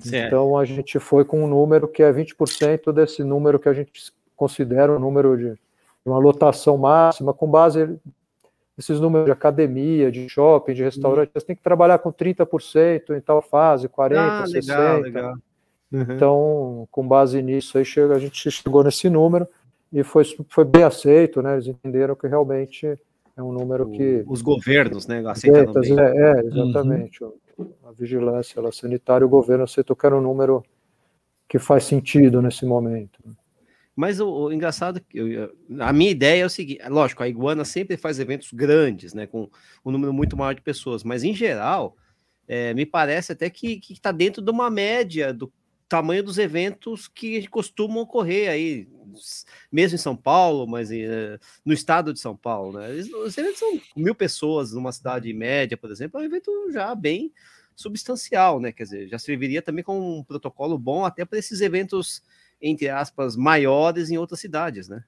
[0.00, 0.28] Certo.
[0.28, 4.12] Então, a gente foi com um número que é 20% desse número que a gente
[4.36, 5.58] considera um número de,
[6.04, 7.98] uma lotação máxima, com base
[8.76, 11.30] nesses números de academia, de shopping, de restaurante.
[11.34, 15.02] Você tem que trabalhar com 30% em tal fase, 40%, ah, legal, 60%.
[15.02, 15.34] Legal.
[15.90, 16.02] Uhum.
[16.02, 19.48] Então, com base nisso, aí chega, a gente chegou nesse número
[19.92, 21.54] e foi, foi bem aceito, né?
[21.54, 22.86] Eles entenderam que realmente
[23.36, 24.22] é um número que.
[24.26, 25.22] Os governos, né?
[25.26, 25.98] Aceitaram bem.
[25.98, 27.24] É, é exatamente.
[27.24, 27.72] Uhum.
[27.84, 30.62] A vigilância a sanitária, o governo aceitou que era um número
[31.48, 33.18] que faz sentido nesse momento.
[33.96, 37.96] Mas o, o engraçado, eu, a minha ideia é o seguinte: lógico, a Iguana sempre
[37.96, 39.26] faz eventos grandes, né?
[39.26, 39.48] Com
[39.84, 41.96] um número muito maior de pessoas, mas em geral.
[42.50, 45.52] É, me parece até que está dentro de uma média do
[45.88, 48.88] tamanho dos eventos que costumam ocorrer aí,
[49.72, 52.90] mesmo em São Paulo, mas uh, no estado de São Paulo, né?
[52.90, 57.32] Os eventos são mil pessoas numa cidade média, por exemplo, é um evento já bem
[57.74, 58.72] substancial, né?
[58.72, 62.22] Quer dizer, já serviria também com um protocolo bom até para esses eventos,
[62.60, 65.02] entre aspas, maiores em outras cidades, né?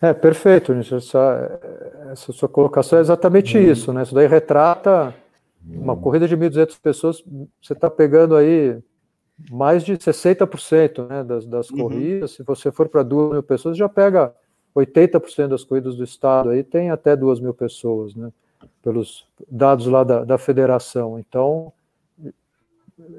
[0.00, 1.60] É, perfeito, essa,
[2.12, 3.72] essa sua colocação é exatamente uhum.
[3.72, 4.04] isso, né?
[4.04, 5.12] Isso daí retrata
[5.66, 7.24] uma corrida de 1.200 pessoas,
[7.60, 8.78] você está pegando aí
[9.50, 11.78] mais de 60% né, das, das uhum.
[11.78, 12.32] corridas.
[12.32, 14.34] Se você for para 2 mil pessoas, já pega
[14.74, 18.32] 80% das corridas do estado, aí tem até 2 mil pessoas, né,
[18.82, 21.18] pelos dados lá da, da federação.
[21.18, 21.72] Então,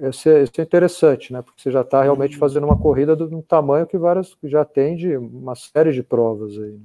[0.02, 2.40] esse é, esse é interessante, né, porque você já está realmente uhum.
[2.40, 6.72] fazendo uma corrida de um tamanho que várias já atende uma série de provas aí.
[6.72, 6.80] Né.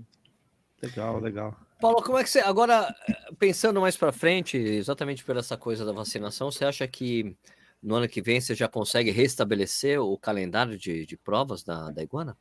[0.82, 1.54] Legal, legal.
[1.80, 2.94] Paulo, como é que você agora
[3.38, 7.36] pensando mais para frente, exatamente por essa coisa da vacinação, você acha que
[7.84, 12.02] no ano que vem você já consegue restabelecer o calendário de, de provas da, da
[12.02, 12.34] Iguana?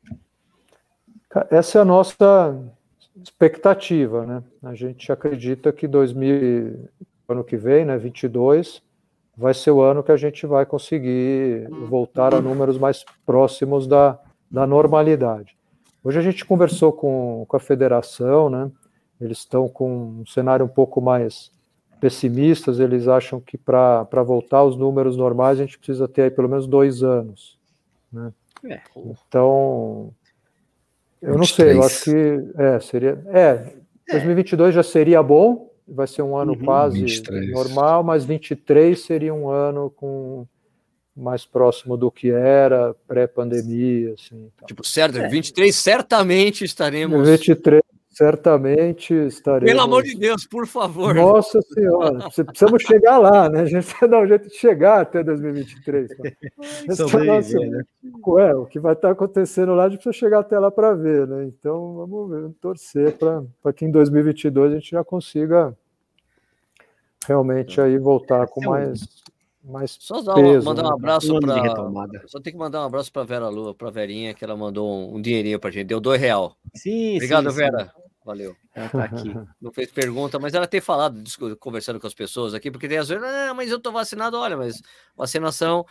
[1.51, 2.57] Essa é a nossa
[3.21, 4.43] expectativa, né?
[4.63, 6.89] A gente acredita que 2000,
[7.27, 8.81] ano que vem, né, 22,
[9.35, 14.17] vai ser o ano que a gente vai conseguir voltar a números mais próximos da,
[14.49, 15.57] da normalidade.
[16.03, 18.71] Hoje a gente conversou com, com a federação, né?
[19.19, 21.51] Eles estão com um cenário um pouco mais
[22.03, 26.49] pessimistas, eles acham que para voltar aos números normais a gente precisa ter aí pelo
[26.49, 27.57] menos dois anos.
[28.11, 28.33] Né?
[28.65, 28.81] É.
[28.97, 30.13] Então,
[31.21, 33.23] eu não sei, eu acho que é, seria.
[33.27, 33.71] É,
[34.11, 37.51] 2022 já seria bom, vai ser um ano uhum, quase 23.
[37.51, 40.45] normal, mas 23 seria um ano com
[41.15, 44.51] mais próximo do que era pré-pandemia, assim.
[44.53, 44.67] Então.
[44.67, 45.29] Tipo, certo, é.
[45.29, 47.81] 23 certamente estaremos 23
[48.13, 49.71] certamente estaremos.
[49.71, 51.13] Pelo amor de Deus, por favor.
[51.15, 53.61] Nossa Senhora, precisamos chegar lá, né?
[53.61, 56.09] A gente precisa dar um jeito de chegar até 2023.
[56.09, 56.23] Tá?
[56.27, 57.83] É nossa, né?
[58.39, 61.27] é, o que vai estar acontecendo lá, a gente precisa chegar até lá para ver,
[61.27, 61.45] né?
[61.45, 65.75] Então, vamos ver, vamos torcer para que em 2022 a gente já consiga
[67.27, 69.23] realmente aí voltar com mais
[69.63, 70.93] mais só peso, mandar um né?
[70.93, 74.57] abraço para só tem que mandar um abraço para Vera Lua, para Verinha que ela
[74.57, 76.57] mandou um, um dinheirinho para gente, deu dois real.
[76.75, 77.85] Sim, obrigado sim, Vera.
[77.85, 78.02] Sim.
[78.25, 78.55] Valeu.
[78.73, 79.33] Ela tá aqui.
[79.61, 81.21] Não fez pergunta, mas ela tem falado,
[81.59, 84.55] conversando com as pessoas aqui, porque tem as vezes, ah, mas eu tô vacinado, olha,
[84.55, 84.81] mas
[85.15, 85.85] vacinação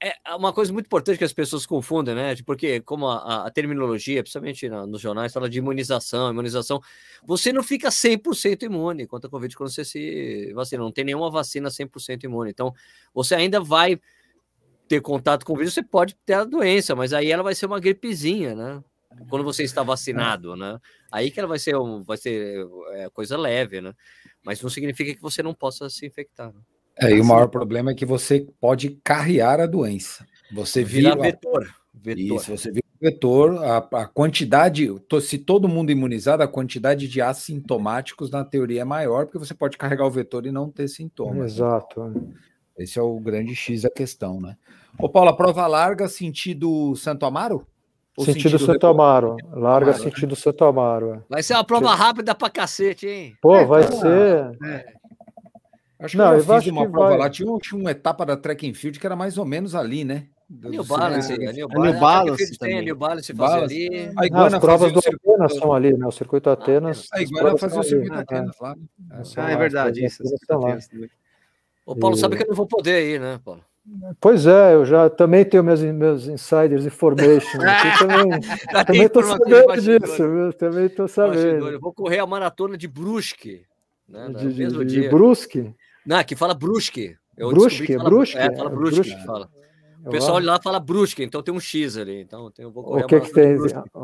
[0.00, 2.34] é uma coisa muito importante que as pessoas confundem, né?
[2.44, 6.80] Porque, como a, a terminologia, principalmente nos jornais, fala de imunização, imunização,
[7.24, 10.82] você não fica 100% imune contra a Covid quando você se vacina.
[10.82, 12.50] Não tem nenhuma vacina 100% imune.
[12.50, 12.72] Então,
[13.12, 14.00] você ainda vai
[14.86, 17.66] ter contato com o vírus, você pode ter a doença, mas aí ela vai ser
[17.66, 18.84] uma gripezinha, né?
[19.28, 20.78] Quando você está vacinado, né?
[21.10, 23.92] Aí que ela vai ser, um, vai ser é, coisa leve, né?
[24.44, 26.52] Mas não significa que você não possa se infectar.
[26.52, 26.60] Né?
[26.98, 30.26] É, e o maior problema é que você pode carrear a doença.
[30.52, 31.66] Você vira vetor.
[31.92, 32.36] vetor.
[32.36, 34.88] Isso, você vira vetor, a, a quantidade,
[35.20, 39.76] se todo mundo imunizado, a quantidade de assintomáticos na teoria é maior, porque você pode
[39.76, 41.54] carregar o vetor e não ter sintomas.
[41.54, 42.32] Exato.
[42.78, 44.56] Esse é o grande X da questão, né?
[44.98, 47.66] Ô, Paulo, a prova larga sentido Santo Amaro?
[48.18, 49.36] Sentido, sentido Santo Amaro.
[49.52, 50.36] Larga Amaro, sentido né?
[50.36, 51.14] Santo Amaro.
[51.14, 51.20] É.
[51.28, 53.36] Vai ser uma prova rápida pra cacete, hein?
[53.42, 54.58] Pô, vai é, ser.
[54.64, 54.94] É.
[55.98, 57.18] Acho não, que eu, eu fiz uma prova vai...
[57.18, 57.30] lá.
[57.30, 60.28] Tinha, tinha uma etapa da track and field que era mais ou menos ali, né?
[60.48, 64.12] New Balance, a New Balance, tem New Balance fazia ali.
[64.32, 66.06] As provas do Atenas são ali, né?
[66.06, 67.08] O circuito Atenas.
[67.12, 68.76] A Iguana fazia o circuito Atenas lá.
[69.36, 70.22] Ah, é verdade, isso.
[71.84, 73.62] O Paulo sabe que eu não vou poder ir, né, Paulo?
[74.20, 77.60] Pois é, eu já também tenho meus, meus insiders information.
[77.60, 77.98] Aqui
[78.86, 80.52] também estou sabendo disso, viu?
[80.52, 81.68] também estou sabendo.
[81.68, 83.62] Eu vou correr a maratona de Brusque,
[84.08, 84.28] né?
[84.30, 85.72] De, de, de, de Brusque?
[86.04, 87.16] Não, que fala Brusque.
[87.36, 88.38] Eu Brusque, fala, Brusque?
[88.38, 89.26] É, fala Brusque, Brusque.
[89.26, 89.50] fala.
[90.04, 92.20] O pessoal lá fala Brusque, então tem um X ali.
[92.20, 93.56] Então eu vou correr o que, que tem?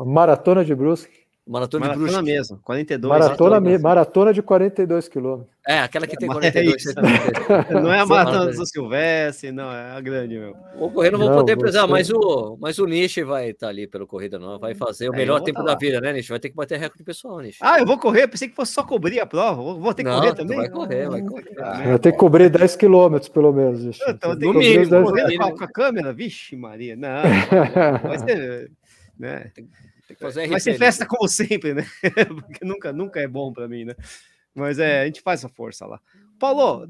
[0.05, 1.22] Maratona de Brusque.
[1.45, 2.31] Maratona, maratona de Brusque.
[2.31, 3.19] mesmo, 42.
[3.19, 5.53] Maratona, me, maratona de 42 quilômetros.
[5.67, 6.85] É, aquela que tem 42.
[6.87, 6.93] É
[7.81, 10.55] não é a maratona do Silvestre, não, é a grande, meu.
[10.79, 13.69] Vou correr, não vou não, poder precisar, mas o, mas o Nish vai estar tá
[13.69, 14.57] ali pela corrida, não.
[14.57, 16.29] Vai fazer o é, melhor tempo tá da vida, né, Nish?
[16.29, 17.57] Vai ter que bater recorde pessoal, Nish.
[17.61, 19.61] Ah, eu vou correr, pensei que fosse só cobrir a prova.
[19.61, 20.57] Vou ter que não, correr também?
[20.57, 21.55] Vai correr, vai correr.
[21.55, 23.99] vai ter que cobrir 10 quilômetros, pelo menos.
[24.07, 26.13] Então, tem que mínimo, correr com a câmera?
[26.13, 27.21] Vixe, Maria, não.
[28.01, 28.71] Vai ser.
[29.19, 29.51] Né?
[30.49, 31.85] Vai ser festa como sempre, né?
[32.41, 33.95] Porque nunca, nunca é bom para mim, né?
[34.55, 35.99] Mas é, a gente faz a força lá.
[36.37, 36.87] Paulo,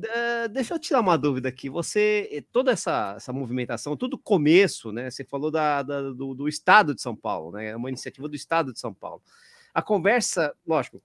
[0.52, 1.70] deixa eu tirar uma dúvida aqui.
[1.70, 5.10] Você, eh, toda essa, essa movimentação, tudo começo, né?
[5.10, 7.68] Você falou da, da do, do, Estado de São Paulo, né?
[7.68, 9.22] É uma iniciativa do Estado de São Paulo.
[9.74, 11.02] A conversa, lógico,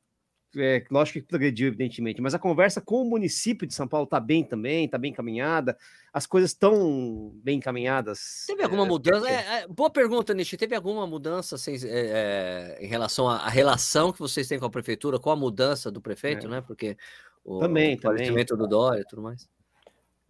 [0.56, 4.18] é, lógico que progrediu, evidentemente, mas a conversa com o município de São Paulo está
[4.18, 5.76] bem também, está bem encaminhada,
[6.12, 8.44] as coisas estão bem encaminhadas.
[8.46, 9.28] Teve alguma é, mudança?
[9.28, 10.56] É, é, boa pergunta, Nishi.
[10.56, 11.76] Teve alguma mudança assim,
[12.80, 16.46] em relação à relação que vocês têm com a prefeitura, com a mudança do prefeito,
[16.46, 16.50] é.
[16.50, 16.60] né?
[16.60, 16.96] Porque
[17.44, 19.48] o, também, o falecimento do Dória e tudo mais.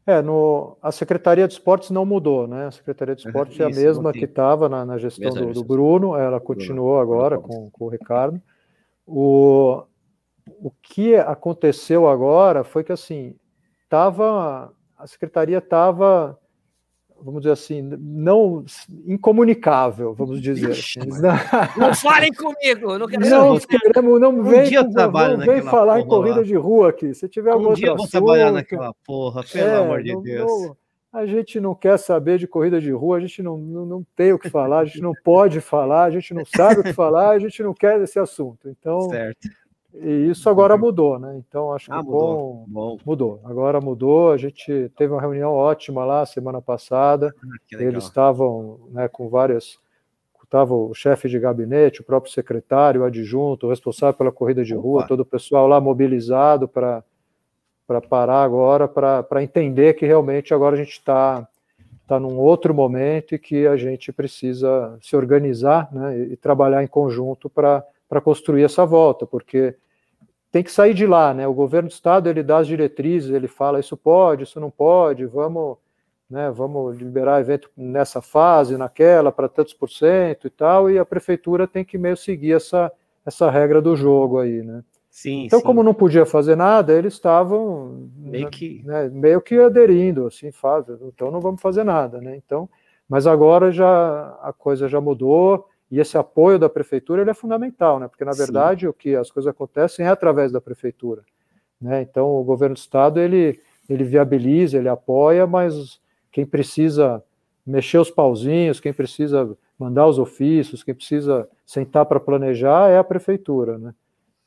[0.07, 2.67] É, no, a Secretaria de Esportes não mudou, né?
[2.67, 6.17] A Secretaria de Esportes é a mesma que estava na, na, gestão do, do, Bruno,
[6.17, 8.41] ela continuou agora com, com o Ricardo.
[9.07, 9.83] O,
[10.61, 13.35] o que aconteceu agora foi que assim
[13.89, 16.39] tava a secretaria estava
[17.21, 18.65] vamos dizer assim não
[19.07, 21.01] incomunicável vamos dizer assim.
[21.77, 26.43] não falem comigo não quero não queremos não vem, não vem falar em corrida lá.
[26.43, 30.03] de rua aqui se tiver algum um dia vou trabalhar naquela porra pelo é, amor
[30.03, 30.77] de não, Deus não,
[31.13, 34.33] a gente não quer saber de corrida de rua, a gente não, não, não tem
[34.33, 37.31] o que falar, a gente não pode falar, a gente não sabe o que falar,
[37.31, 38.69] a gente não quer esse assunto.
[38.69, 39.49] Então, certo.
[39.95, 41.37] E isso agora mudou, né?
[41.39, 42.65] Então acho que ah, mudou.
[42.69, 43.41] Bom, mudou.
[43.45, 44.33] Agora mudou.
[44.33, 47.35] A gente teve uma reunião ótima lá semana passada.
[47.43, 49.79] Ah, Eles estavam né, com várias.
[50.45, 54.75] Estava o chefe de gabinete, o próprio secretário, o adjunto, o responsável pela corrida de
[54.75, 54.83] Opa.
[54.83, 57.05] rua, todo o pessoal lá mobilizado para
[58.09, 61.47] parar agora, para entender que realmente agora a gente está
[62.07, 66.83] tá num outro momento e que a gente precisa se organizar né, e, e trabalhar
[66.83, 69.75] em conjunto para para construir essa volta, porque
[70.51, 71.47] tem que sair de lá, né?
[71.47, 75.27] O governo do estado ele dá as diretrizes, ele fala isso pode, isso não pode,
[75.27, 75.77] vamos,
[76.29, 76.51] né?
[76.51, 81.67] Vamos liberar evento nessa fase, naquela para tantos por cento e tal, e a prefeitura
[81.67, 82.91] tem que meio seguir essa
[83.27, 84.83] essa regra do jogo aí, né?
[85.11, 85.65] Sim, então, sim.
[85.65, 90.53] como não podia fazer nada, eles estavam meio né, que, né, meio que aderindo, assim,
[90.53, 92.37] faz, então não vamos fazer nada, né?
[92.37, 92.69] Então,
[93.09, 97.99] mas agora já a coisa já mudou, E esse apoio da prefeitura ele é fundamental,
[97.99, 98.09] né?
[98.09, 98.87] Porque na verdade Sim.
[98.89, 101.23] o que as coisas acontecem é através da prefeitura,
[101.81, 102.03] né?
[102.03, 103.59] Então o governo do estado ele
[103.89, 105.99] ele viabiliza, ele apoia, mas
[106.31, 107.25] quem precisa
[107.67, 113.05] mexer os pauzinhos, quem precisa mandar os ofícios, quem precisa sentar para planejar é a
[113.05, 113.95] prefeitura, né?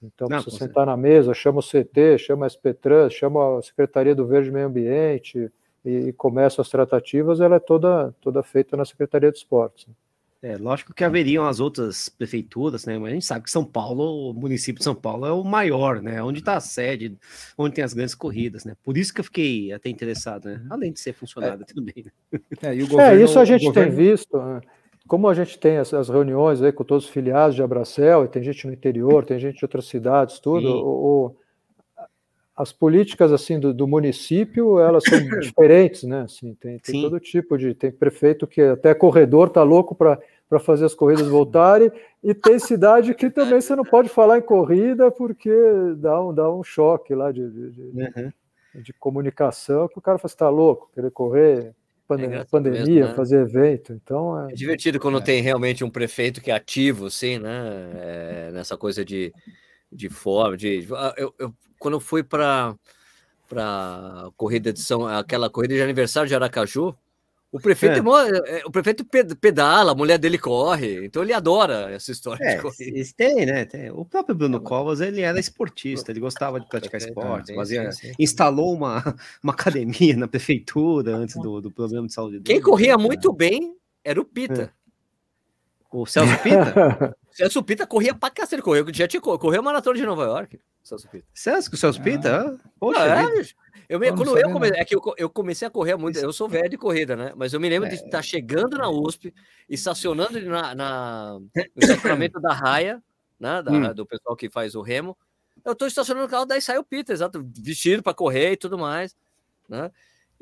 [0.03, 4.15] Então, Não, precisa sentar na mesa, chama o CT, chama a SPTran, chama a Secretaria
[4.15, 5.51] do Verde e Meio Ambiente
[5.85, 9.85] e, e começa as tratativas, ela é toda, toda feita na Secretaria de Esportes.
[9.87, 9.93] Né?
[10.43, 12.97] É, lógico que haveriam as outras prefeituras, né?
[12.97, 16.01] Mas a gente sabe que São Paulo, o município de São Paulo é o maior,
[16.01, 16.21] né?
[16.23, 17.15] Onde está a sede,
[17.55, 18.75] onde tem as grandes corridas, né?
[18.83, 20.65] Por isso que eu fiquei até interessado, né?
[20.67, 21.65] Além de ser funcionário, é.
[21.65, 22.05] tudo bem.
[22.05, 22.41] Né?
[22.63, 23.95] É, governo, é, isso a gente governo...
[23.95, 24.35] tem visto.
[24.35, 24.61] Né?
[25.07, 28.41] Como a gente tem essas reuniões aí com todos os filiados de Abracel, e tem
[28.41, 31.35] gente no interior, tem gente de outras cidades, tudo, o, o,
[32.55, 36.21] as políticas assim do, do, município elas são diferentes, né?
[36.21, 40.19] Assim, tem, tem todo tipo de tem prefeito que até corredor tá louco para
[40.51, 41.89] para fazer as corridas voltarem,
[42.21, 45.49] e tem cidade que também você não pode falar em corrida porque
[45.95, 48.31] dá um, dá um choque lá de, de, de, uhum.
[48.81, 51.73] de comunicação, que o cara fala, está louco, querer correr,
[52.05, 53.13] pandemia, é pandemia mesmo, né?
[53.13, 54.45] fazer evento, então...
[54.45, 55.21] É, é divertido quando é.
[55.21, 59.33] tem realmente um prefeito que é ativo, assim, né, é, nessa coisa de,
[59.89, 60.85] de forma, de...
[60.91, 62.75] Ah, eu, eu quando eu fui para
[63.47, 66.95] para corrida de São, aquela corrida de aniversário de Aracaju,
[67.51, 68.59] o prefeito, é.
[68.59, 72.61] É, o prefeito pedala, a mulher dele corre, então ele adora essa história é, de
[72.61, 73.11] corrida.
[73.17, 73.65] Tem, né?
[73.65, 73.91] Tem.
[73.91, 79.03] O próprio Bruno Covas, ele era esportista, ele gostava de praticar esporte, fazia, instalou uma,
[79.43, 82.39] uma academia na prefeitura antes do, do programa de saúde.
[82.39, 84.63] Quem corria muito bem era o Pita.
[84.63, 84.81] É.
[85.91, 87.15] O Celso Pita?
[87.31, 90.59] o Celso Pita corria pra cacete, correu, já tinha correu a maratona de Nova York.
[90.83, 91.25] Celso Pita.
[91.33, 92.47] Celso, o Celso Pita?
[92.47, 92.69] Ah.
[92.79, 93.23] Poxa, é,
[93.87, 96.49] eu me, quando eu comecei, é que eu, eu, comecei a correr muito, eu sou
[96.49, 97.33] velho de corrida, né?
[97.35, 97.89] Mas eu me lembro é.
[97.89, 99.33] de estar chegando na USP,
[99.69, 103.01] estacionando na, na no estacionamento da raia,
[103.39, 103.61] né?
[103.61, 103.93] Da, hum.
[103.93, 105.17] Do pessoal que faz o remo.
[105.63, 108.77] Eu estou estacionando o carro, daí sai o Peter, exato, vestido para correr e tudo
[108.77, 109.15] mais,
[109.69, 109.91] né?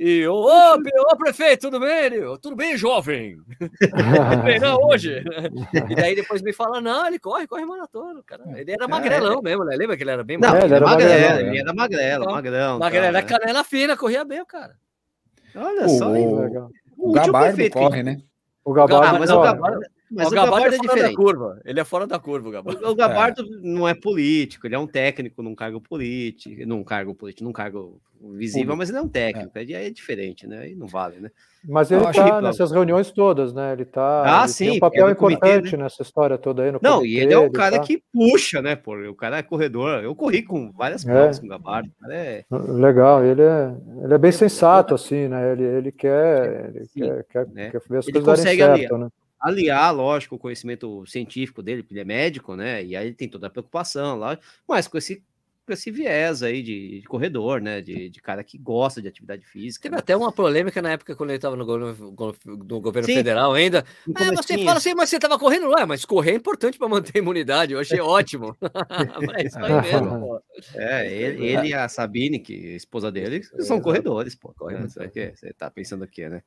[0.02, 0.76] E ô, ô,
[1.12, 2.06] ô prefeito, tudo bem?
[2.06, 3.38] Ele, tudo bem, jovem?
[4.44, 5.22] treinar hoje?
[5.90, 8.46] e daí depois me fala, não, ele corre, corre maratona, cara.
[8.56, 9.42] Ele era é, magrelão é.
[9.42, 9.76] mesmo, né?
[9.76, 10.58] Lembra que ele era bem magrelo?
[10.58, 12.80] Não, ele era magrelo, ele era magrelo, então, magrão.
[12.80, 14.78] Magrelo, era canela fina, corria bem, cara.
[15.54, 18.22] Olha o, só, o, o, o Gabardo corre, né?
[18.64, 19.82] O Gabardo, ah, mas o Gabardo,
[20.12, 21.62] mas o, o Gabardo, Gabardo é, é fora da curva.
[21.66, 22.90] Ele é fora da curva, o Gabardo.
[22.90, 23.46] O, Gabardo é.
[23.62, 28.02] não é político, ele é um técnico num cargo político, num cargo político, num cargo
[28.22, 29.58] visível, mas ele é um técnico.
[29.58, 29.70] É.
[29.70, 30.60] É diferente, né?
[30.60, 31.32] Aí não vale, né?
[31.68, 33.74] Mas ele está nessas reuniões todas, né?
[33.74, 34.24] Ele tá.
[34.26, 34.66] Ah, ele sim.
[34.66, 35.84] Tem um papel importante comitê, né?
[35.84, 36.72] nessa história toda aí.
[36.82, 37.84] não, e ele é o cara tá...
[37.84, 38.76] que puxa, né?
[38.76, 40.04] Pô, o cara é corredor.
[40.04, 41.12] Eu corri com várias é.
[41.12, 41.92] provas com o Gabardo.
[42.10, 42.46] É...
[42.52, 45.52] Legal, ele é, ele é bem sensato, assim, né?
[45.52, 47.70] Ele, ele quer, ele quer, quer, né?
[47.72, 49.10] quer ver as ele coisas darem certo, né?
[49.40, 52.84] Aliar, lógico, o conhecimento científico dele, porque ele é médico, né?
[52.84, 54.38] E aí ele tem toda a preocupação lá,
[54.68, 55.24] mas com esse
[55.70, 57.80] com esse viés aí de, de corredor, né?
[57.80, 59.84] De, de, cara que gosta de atividade física.
[59.84, 60.00] Teve né?
[60.00, 63.86] até uma polêmica na época quando ele estava no, governo, no governo federal ainda.
[64.18, 67.12] É, você fala assim, mas você estava correndo, é, mas correr é importante para manter
[67.16, 67.74] a imunidade.
[67.74, 68.58] Eu achei ótimo.
[69.28, 70.42] mas aí mesmo, pô.
[70.74, 74.52] É, ele, ele e a Sabine, que é a esposa dele, são corredores, pô.
[74.58, 76.42] Correndo, é, você tá pensando aqui, né?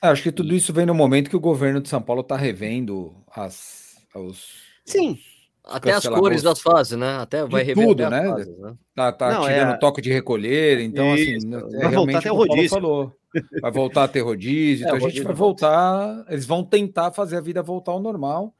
[0.00, 3.14] Acho que tudo isso vem no momento que o governo de São Paulo está revendo
[3.34, 4.62] as, os.
[4.84, 5.18] Sim.
[5.64, 7.18] Até as cores das fases, né?
[7.18, 8.22] Até vai rever tudo, né?
[8.22, 8.74] Fases, né?
[8.94, 9.76] Tá, tá Não, tirando é...
[9.76, 11.56] toque de recolher, então assim, isso.
[11.56, 12.70] assim, é, vai voltar até o rodízio.
[12.70, 13.12] Falou.
[13.60, 17.36] Vai voltar a ter rodízio, é, então a gente vai voltar, eles vão tentar fazer
[17.36, 18.54] a vida voltar ao normal.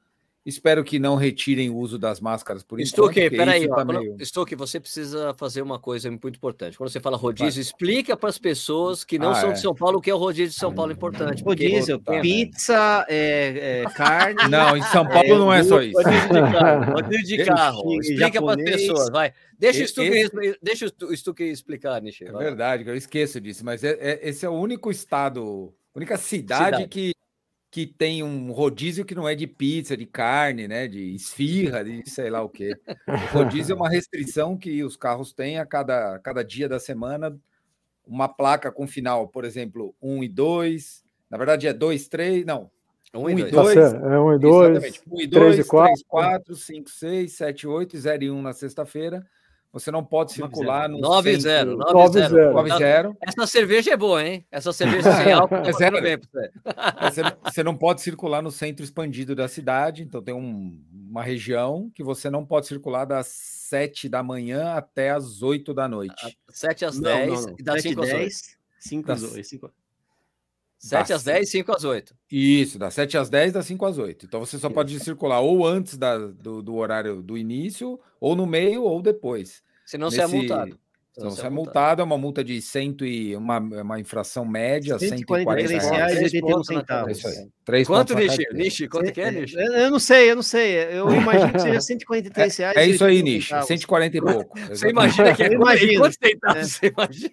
[0.49, 2.93] Espero que não retirem o uso das máscaras por isso.
[2.93, 3.69] Estou aqui, peraí.
[3.69, 4.17] Tá meio...
[4.19, 6.79] Estou aqui, você precisa fazer uma coisa muito importante.
[6.79, 7.61] Quando você fala rodízio, Vai.
[7.61, 9.53] explica para as pessoas que não ah, são é.
[9.53, 11.45] de São Paulo o que é o rodízio de São Paulo importante.
[11.45, 12.23] Rodízio, porque...
[12.23, 14.49] pizza, é, é, carne.
[14.49, 16.01] Não, em São Paulo é, não é só isso.
[16.01, 16.93] Rodízio de carro.
[16.97, 18.01] Rodízio de carro.
[18.01, 19.33] Explica para as pessoas, vai.
[19.59, 19.93] Deixa, esse...
[19.93, 22.25] Stuque, deixa o Stuque explicar, Nishi.
[22.25, 26.65] É verdade, eu esqueço disso, mas é, é, esse é o único estado, única cidade,
[26.65, 26.89] cidade.
[26.89, 27.13] que
[27.71, 30.89] que tem um rodízio que não é de pizza, de carne, né?
[30.89, 32.75] De esfirra, de sei lá o quê.
[33.07, 37.39] O rodízio é uma restrição que os carros têm a cada, cada dia da semana,
[38.07, 41.05] uma placa com final, por exemplo, 1 e 2.
[41.31, 42.71] Na verdade é 2, 3, não.
[43.13, 43.75] 1 e 2.
[43.75, 44.71] Tá é 1 e 2.
[44.71, 45.03] Exatamente.
[45.07, 48.31] 1 e 2, 3 e 4, 3, 4 5, 6, 7, 8 e 0 e
[48.31, 49.27] 1 na sexta-feira.
[49.79, 52.21] Você não pode circular no 9 0 9
[52.79, 54.45] 0 Essa cerveja é boa, hein?
[54.51, 57.23] Essa cerveja sem álcool é zero bem você.
[57.45, 62.03] você não pode circular no centro expandido da cidade, então tem um, uma região que
[62.03, 66.39] você não pode circular das 7 da manhã até as 8 da noite.
[66.49, 67.57] 7 às 10 não, não, não.
[67.59, 69.73] e das 5 às 10, 5 às 8.
[70.79, 72.17] 7 às 10, 5 às 8.
[72.31, 74.27] Isso, das 7 às 10, das 5 às 8.
[74.27, 78.47] Então você só pode circular ou antes da, do, do horário do início, ou no
[78.47, 79.63] meio, ou depois.
[79.89, 80.19] Senão Nesse...
[80.19, 80.79] você é multado.
[81.19, 85.91] Então, você é multado, é uma multa de cento e uma, uma infração média, 143
[85.91, 87.25] reais e 81 centavos.
[87.25, 88.47] É quanto, Nishi?
[88.55, 89.57] Nishi, quanto que é, Nishi?
[89.57, 90.77] Eu não sei, eu não sei.
[90.93, 92.77] Eu imagino que seja 143 reais.
[92.77, 94.59] É, é isso aí, Nishi, 140 e pouco.
[94.69, 96.61] Você imagina que é imagino, quantos centavos?
[96.61, 96.65] É.
[96.65, 97.31] Você imagina?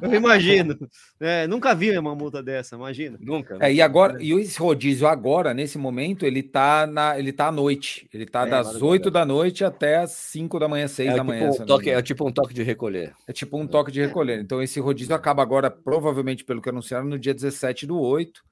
[0.00, 0.88] Eu imagino.
[1.20, 3.18] É, nunca vi uma multa dessa, imagina.
[3.20, 3.58] Nunca.
[3.60, 7.52] É, e agora, e esse rodízio agora, nesse momento, ele tá, na, ele tá à
[7.52, 8.08] noite.
[8.14, 11.26] Ele tá é, das 8 da noite até as 5 da manhã, 6 da tipo
[11.26, 11.50] manhã.
[11.50, 13.12] Um toque, é tipo um toque de recolher.
[13.26, 14.40] É tipo um toque de recolher.
[14.40, 18.42] Então, esse rodízio acaba agora, provavelmente, pelo que anunciaram, no dia 17 do 8.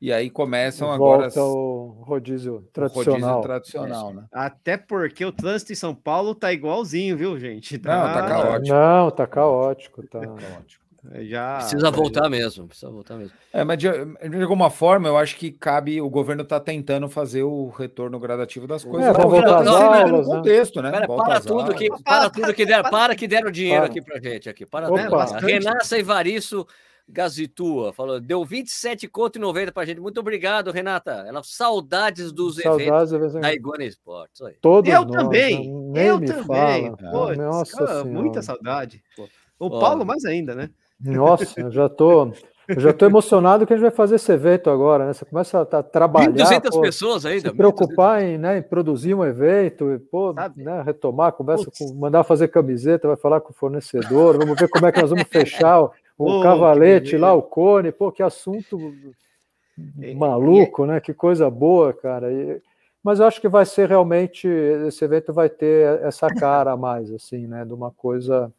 [0.00, 1.42] E aí começam Volta agora.
[1.42, 3.06] o rodízio tradicional.
[3.06, 4.26] O rodízio tradicional, né?
[4.30, 7.78] Até porque o trânsito em São Paulo tá igualzinho, viu, gente?
[7.78, 7.96] Tá...
[7.96, 8.76] Não, tá caótico.
[8.76, 10.06] Não, tá caótico.
[10.06, 10.85] Tá caótico.
[11.12, 12.30] É, já, precisa voltar já...
[12.30, 13.32] mesmo, precisa voltar mesmo.
[13.52, 17.42] É, mas de, de, alguma forma eu acho que cabe, o governo está tentando fazer
[17.42, 19.08] o retorno gradativo das coisas.
[19.08, 20.24] É, vamos voltar às aulas, no né?
[20.24, 20.90] contexto, né?
[20.90, 23.90] Pera, para, tudo que, para, tudo que deram, para que deram dinheiro para.
[23.90, 24.66] aqui pra gente aqui.
[24.66, 26.66] Para Opa, Renata Ivarisso
[27.08, 30.00] Gazitua falou, deu 27 conto e 90 pra gente.
[30.00, 31.24] Muito obrigado, Renata.
[31.26, 34.40] Ela saudades dos saudades eventos da Iguana Esportes.
[34.60, 35.70] Todos eu nós, também.
[35.94, 36.96] Eu também.
[36.96, 39.04] Pô, Nossa cara, muita saudade.
[39.14, 39.28] Pô.
[39.58, 40.68] O Paulo mais ainda, né?
[41.00, 42.32] Nossa, eu já tô,
[42.68, 45.12] eu já tô emocionado que a gente vai fazer esse evento agora, né?
[45.12, 46.30] Você começa a trabalhar.
[46.30, 47.50] 200 pô, pessoas ainda.
[47.50, 52.24] Se preocupar em, né, em produzir um evento, e, pô, né, retomar, conversa com, mandar
[52.24, 55.82] fazer camiseta, vai falar com o fornecedor, vamos ver como é que nós vamos fechar
[55.82, 58.78] o, o cavalete lá, o cone, pô, que assunto
[60.16, 60.98] maluco, né?
[60.98, 62.32] Que coisa boa, cara.
[62.32, 62.60] E,
[63.04, 67.12] mas eu acho que vai ser realmente esse evento vai ter essa cara a mais,
[67.12, 67.64] assim, né?
[67.64, 68.50] De uma coisa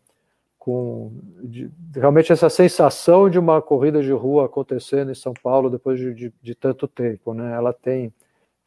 [0.68, 1.14] com
[1.46, 6.14] de, realmente essa sensação de uma corrida de rua acontecendo em São Paulo depois de,
[6.14, 7.54] de, de, tanto tempo, né?
[7.54, 8.14] Ela tem,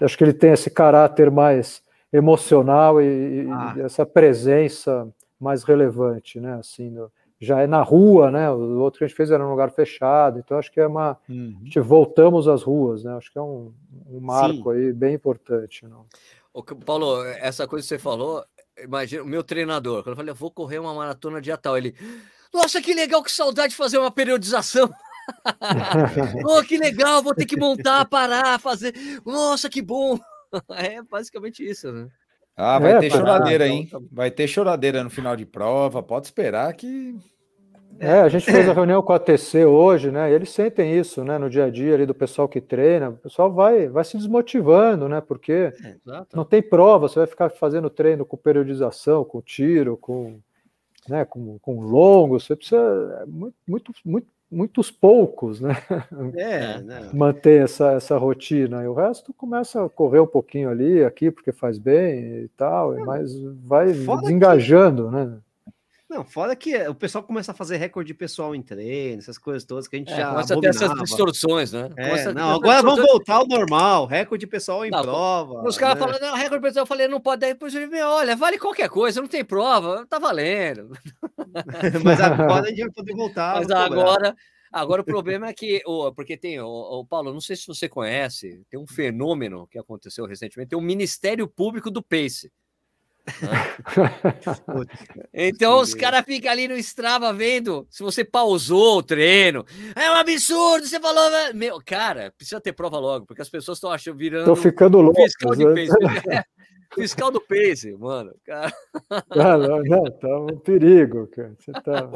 [0.01, 3.75] acho que ele tem esse caráter mais emocional e, ah.
[3.77, 5.07] e essa presença
[5.39, 6.55] mais relevante, né?
[6.55, 8.51] Assim, no, já é na rua, né?
[8.51, 11.19] O outro que a gente fez era num lugar fechado, então acho que é uma,
[11.29, 11.55] uhum.
[11.61, 13.15] a gente voltamos às ruas, né?
[13.15, 13.75] Acho que é um,
[14.11, 14.79] um marco Sim.
[14.79, 16.07] aí bem importante, não?
[16.55, 18.43] O Paulo, essa coisa que você falou
[18.79, 21.95] imagina, o meu treinador, quando eu falei, eu vou correr uma maratona dia tal, ele,
[22.53, 24.91] nossa, que legal, que saudade de fazer uma periodização.
[26.47, 28.95] oh, que legal, vou ter que montar, parar, fazer.
[29.25, 30.19] Nossa, que bom.
[30.71, 32.09] É basicamente isso, né?
[32.57, 33.85] Ah, vai é, ter choradeira, hein?
[33.87, 37.15] Então, tá vai ter choradeira no final de prova, pode esperar que
[38.01, 40.31] é, a gente fez a reunião com a TC hoje, né?
[40.31, 41.37] E eles sentem isso, né?
[41.37, 45.07] No dia a dia ali do pessoal que treina, o pessoal vai, vai se desmotivando,
[45.07, 45.21] né?
[45.21, 45.97] Porque é,
[46.35, 50.41] não tem prova, você vai ficar fazendo treino com periodização, com tiro, com,
[51.07, 51.27] né?
[51.27, 55.77] Com, com longo, você precisa é muito, muito, muito muitos poucos, né?
[56.37, 57.11] É, né?
[57.15, 58.83] Manter essa, essa rotina.
[58.83, 62.97] E o resto começa a correr um pouquinho ali, aqui, porque faz bem e tal,
[63.05, 63.33] mas
[63.63, 65.15] vai desengajando, que...
[65.15, 65.39] né?
[66.11, 69.87] Não, fora que o pessoal começa a fazer recorde pessoal em treino, essas coisas todas
[69.87, 70.31] que a gente é, já.
[70.31, 70.77] Começa abominava.
[70.77, 71.89] a ter essas distorções, né?
[71.97, 75.63] É, não, agora vamos voltar ao normal, recorde pessoal em não, prova.
[75.63, 76.01] Os caras né?
[76.01, 78.89] falando, não, recorde pessoal, eu falei, não pode, daí depois eu falei, olha, vale qualquer
[78.89, 80.91] coisa, não tem prova, tá valendo.
[82.05, 83.61] Mas agora a gente vai poder voltar.
[83.61, 84.35] Mas agora.
[84.73, 85.83] Agora o problema é que,
[86.15, 90.27] porque tem, o, o Paulo, não sei se você conhece, tem um fenômeno que aconteceu
[90.27, 92.53] recentemente, tem o Ministério Público do Pace.
[95.33, 99.65] então os caras ficam ali no Strava vendo se você pausou o treino.
[99.95, 101.31] É um absurdo, você falou.
[101.31, 101.53] Né?
[101.53, 104.43] Meu, cara, precisa ter prova logo, porque as pessoas estão achando virando.
[104.43, 105.25] Estão ficando loucos.
[105.25, 105.75] Fiscal né?
[105.75, 106.45] pace.
[106.95, 108.35] fiscal do pace, mano.
[108.45, 108.73] Cara.
[109.31, 111.55] Ah, não, não, tá um perigo, cara.
[111.59, 112.09] Você tá.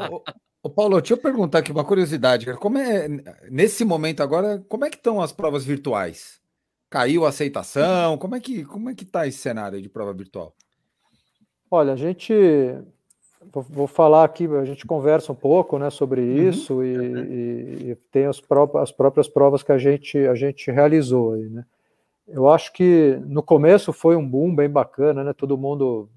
[0.61, 2.57] Ô, Paulo, deixa eu perguntar aqui uma curiosidade, cara.
[2.57, 3.07] Como é
[3.49, 6.41] nesse momento agora, como é que estão as provas virtuais?
[6.89, 8.17] Caiu a aceitação?
[8.17, 10.55] Como é que como é que tá esse cenário de prova virtual?
[11.69, 12.33] Olha, a gente
[13.51, 16.49] vou falar aqui, a gente conversa um pouco, né, sobre uhum.
[16.49, 20.71] isso e, e, e, tem as próprias, as próprias provas que a gente a gente
[20.71, 21.65] realizou aí, né?
[22.27, 25.31] Eu acho que no começo foi um boom bem bacana, né?
[25.31, 26.09] Todo mundo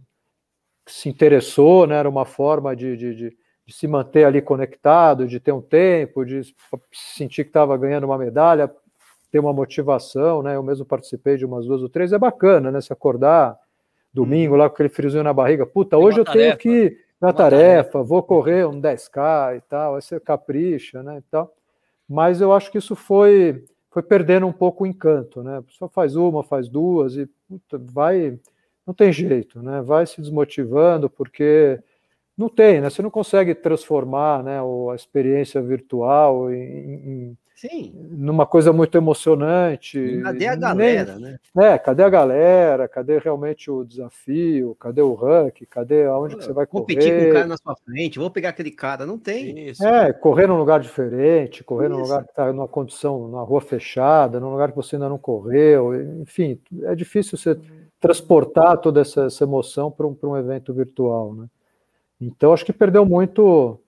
[0.86, 1.96] se interessou, né?
[1.96, 3.36] Era uma forma de, de, de,
[3.66, 6.40] de se manter ali conectado, de ter um tempo, de
[6.90, 8.74] sentir que estava ganhando uma medalha,
[9.30, 10.56] ter uma motivação, né?
[10.56, 12.80] Eu mesmo participei de umas duas ou três, é bacana, né?
[12.80, 13.58] Se acordar
[14.12, 15.66] domingo lá com aquele friozinho na barriga.
[15.66, 16.58] Puta, Tem hoje eu tarefa.
[16.58, 17.08] tenho que.
[17.20, 21.18] Minha tarefa, tarefa, vou correr um 10K e tal, aí você capricha, né?
[21.18, 21.52] E tal.
[22.08, 25.58] Mas eu acho que isso foi, foi perdendo um pouco o encanto, né?
[25.58, 28.38] A pessoa faz uma, faz duas e puta, vai.
[28.86, 29.82] Não tem jeito, né?
[29.82, 31.80] Vai se desmotivando, porque
[32.36, 32.88] não tem, né?
[32.88, 37.92] Você não consegue transformar né, a experiência virtual em, em Sim.
[38.10, 39.98] numa coisa muito emocionante.
[39.98, 41.38] E cadê a galera, Nem, né?
[41.58, 42.86] É, cadê a galera?
[42.86, 44.76] Cadê realmente o desafio?
[44.78, 45.62] Cadê o rank?
[45.68, 47.24] Cadê aonde Pô, que você vai competir correr?
[47.24, 49.70] com o cara na sua frente, vou pegar aquele cara, não tem.
[49.70, 49.84] Isso.
[49.84, 51.96] É, correr num lugar diferente, correr Isso.
[51.96, 55.18] num lugar que está numa condição, numa rua fechada, num lugar que você ainda não
[55.18, 57.58] correu, enfim, é difícil você
[57.98, 61.46] transportar toda essa, essa emoção para um, um evento virtual, né?
[62.20, 63.80] Então, acho que perdeu muito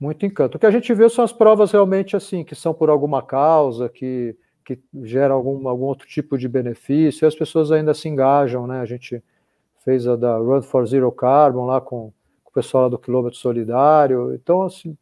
[0.00, 0.56] muito encanto.
[0.56, 3.88] O que a gente vê são as provas realmente assim, que são por alguma causa,
[3.88, 8.66] que, que gera algum, algum outro tipo de benefício, e as pessoas ainda se engajam,
[8.66, 8.80] né?
[8.80, 9.22] A gente
[9.84, 12.12] fez a da Run for Zero Carbon lá com,
[12.44, 14.34] com o pessoal lá do Quilômetro Solidário.
[14.34, 14.96] Então, assim,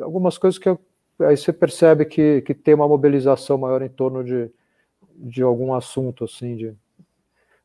[0.00, 0.78] algumas coisas que eu,
[1.20, 4.50] aí você percebe que, que tem uma mobilização maior em torno de,
[5.16, 6.74] de algum assunto, assim, de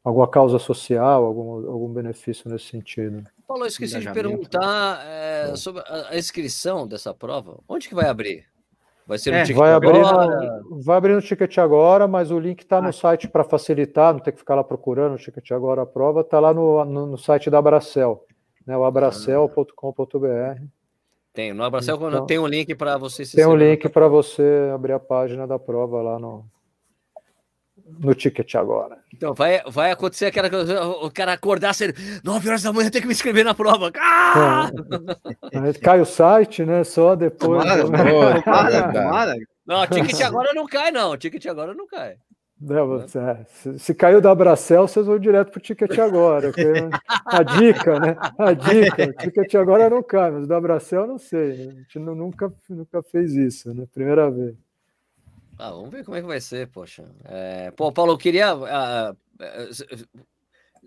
[0.04, 3.24] alguma causa social, algum, algum benefício nesse sentido.
[3.52, 7.60] Paulo, eu esqueci de perguntar é, sobre a, inscrição dessa prova.
[7.68, 8.46] Onde que vai abrir?
[9.06, 10.62] Vai ser no é, ticket vai abrir agora?
[10.62, 12.82] No, vai abrir no ticket agora, mas o link está ah.
[12.82, 16.22] no site para facilitar, não ter que ficar lá procurando o ticket agora a prova,
[16.22, 18.26] está lá no, no, no, site da Abracel,
[18.66, 20.64] né, o abracel.com.br.
[21.34, 24.72] Tem, no Abracel então, tem um link para você se Tem um link para você
[24.74, 26.46] abrir a página da prova lá no,
[28.00, 28.98] no ticket agora.
[29.14, 33.02] Então, vai, vai acontecer aquela coisa, o cara acordar cedo, 9 horas da manhã, tem
[33.02, 33.92] que me inscrever na prova.
[33.98, 34.70] Ah!
[35.52, 35.74] É.
[35.80, 36.84] Cai o site, né?
[36.84, 37.64] Só depois.
[37.64, 38.42] Tomara, tomara,
[38.94, 39.36] tomara.
[39.66, 41.18] Não, ticket agora não cai, não.
[41.18, 42.16] Ticket agora não cai.
[42.60, 46.52] Não, é, se, se, caiu da Bracel, vocês vão direto para o ticket agora.
[47.26, 48.16] a dica, né?
[48.38, 49.04] A dica.
[49.06, 51.58] O ticket agora não cai, mas da Bracel não sei.
[51.58, 51.72] Né?
[51.72, 53.88] A gente nunca, nunca fez isso, né?
[53.92, 54.56] Primeira vez.
[55.64, 57.06] Ah, vamos ver como é que vai ser, poxa.
[57.26, 58.56] É, pô, Paulo, eu queria.
[58.56, 60.26] Uh, uh,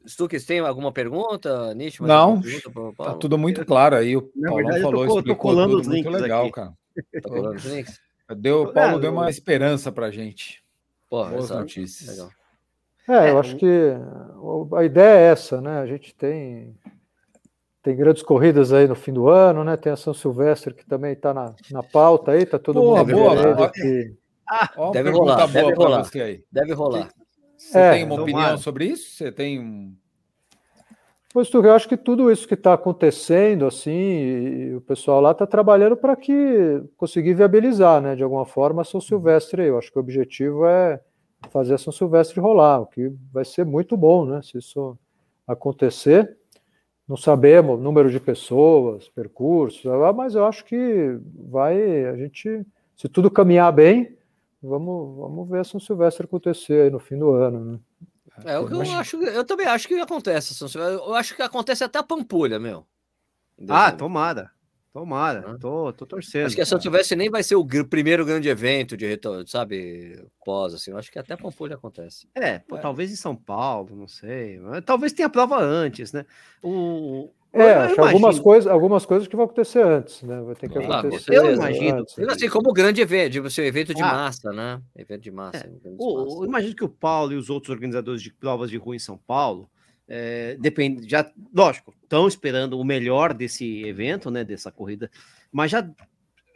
[0.05, 2.03] Stuques, tem alguma pergunta, Nietzsche?
[2.03, 4.17] Não, pergunta tá tudo muito claro aí.
[4.17, 6.53] O Na Paulo verdade, falou, tô, tô colando os links legal, aqui.
[6.53, 6.73] cara.
[7.23, 8.01] Tá colando os links?
[8.37, 10.61] Deu, o Paulo é, deu uma esperança pra gente.
[11.09, 12.11] Porra, Boas notícias.
[12.11, 12.31] Legal.
[13.09, 13.93] É, eu é, acho que
[14.77, 15.79] a ideia é essa, né?
[15.79, 16.75] A gente tem
[17.81, 19.77] tem grandes corridas aí no fim do ano, né?
[19.77, 23.13] Tem a São Silvestre que também está na, na pauta aí, tá todo boa, mundo
[23.13, 23.71] boa, boa.
[23.71, 24.17] Que,
[24.49, 26.11] ah, deve rolar, deve rolar.
[26.53, 27.09] Deve rolar.
[27.57, 29.11] Você é, tem uma opinião sobre isso?
[29.11, 29.95] Você tem um.
[31.33, 35.45] Pois tu, eu acho que tudo isso que está acontecendo, assim, o pessoal lá está
[35.45, 39.65] trabalhando para que conseguir viabilizar, né, de alguma forma, a São Silvestre.
[39.65, 41.01] Eu acho que o objetivo é
[41.51, 44.97] fazer a São Silvestre rolar, o que vai ser muito bom, né, se isso
[45.45, 46.37] acontecer.
[47.07, 49.85] Não sabemos número de pessoas, percursos,
[50.15, 51.19] mas eu acho que
[51.51, 52.65] vai, a gente,
[52.97, 54.17] se tudo caminhar bem,
[54.69, 57.81] vamos, vamos ver São Silvestre acontecer aí no fim do ano, né?
[58.45, 60.97] É o que eu acho, eu também acho que acontece, São Silvestre.
[60.97, 62.85] Eu acho que acontece até a Pampulha, meu.
[63.69, 64.51] Ah, tomada.
[64.95, 65.59] Tomara, ah.
[65.59, 66.47] tô, tô torcendo.
[66.47, 70.25] Acho que a São Silvestre nem vai ser o primeiro grande evento de retorno, sabe?
[70.45, 70.93] Pós, assim.
[70.93, 72.29] Eu acho que até a Pampulha acontece.
[72.33, 74.61] É, pô, é, talvez em São Paulo, não sei.
[74.87, 76.25] Talvez tenha prova antes, né?
[76.63, 80.41] O, é, acho algumas coisas, algumas coisas que vão acontecer antes, né?
[80.43, 81.35] Vai ter que acontecer.
[81.35, 81.99] Eu imagino.
[81.99, 84.83] Antes, assim, como grande evento, tipo, assim, evento de ah, massa, né?
[84.97, 85.59] Evento de massa.
[85.59, 86.37] É, o, massa.
[86.39, 89.17] Eu imagino que o Paulo e os outros organizadores de provas de rua em São
[89.17, 89.71] Paulo
[90.09, 94.43] é, depende, já, lógico, estão esperando o melhor desse evento, né?
[94.43, 95.11] Dessa corrida,
[95.53, 95.89] mas já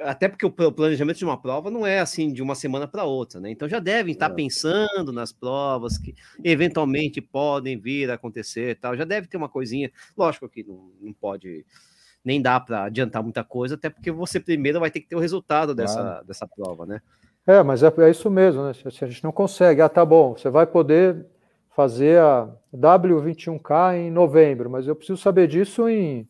[0.00, 3.40] até porque o planejamento de uma prova não é assim de uma semana para outra,
[3.40, 3.50] né?
[3.50, 4.34] Então já devem estar é.
[4.34, 8.96] pensando nas provas que eventualmente podem vir a acontecer, tal.
[8.96, 9.90] Já deve ter uma coisinha.
[10.16, 11.64] Lógico que não, não pode
[12.24, 15.20] nem dá para adiantar muita coisa, até porque você primeiro vai ter que ter o
[15.20, 16.26] resultado dessa, claro.
[16.26, 17.00] dessa prova, né?
[17.46, 18.72] É, mas é, é isso mesmo, né?
[18.74, 21.24] Se a gente não consegue, ah, tá bom, você vai poder
[21.74, 26.28] fazer a W21K em novembro, mas eu preciso saber disso em,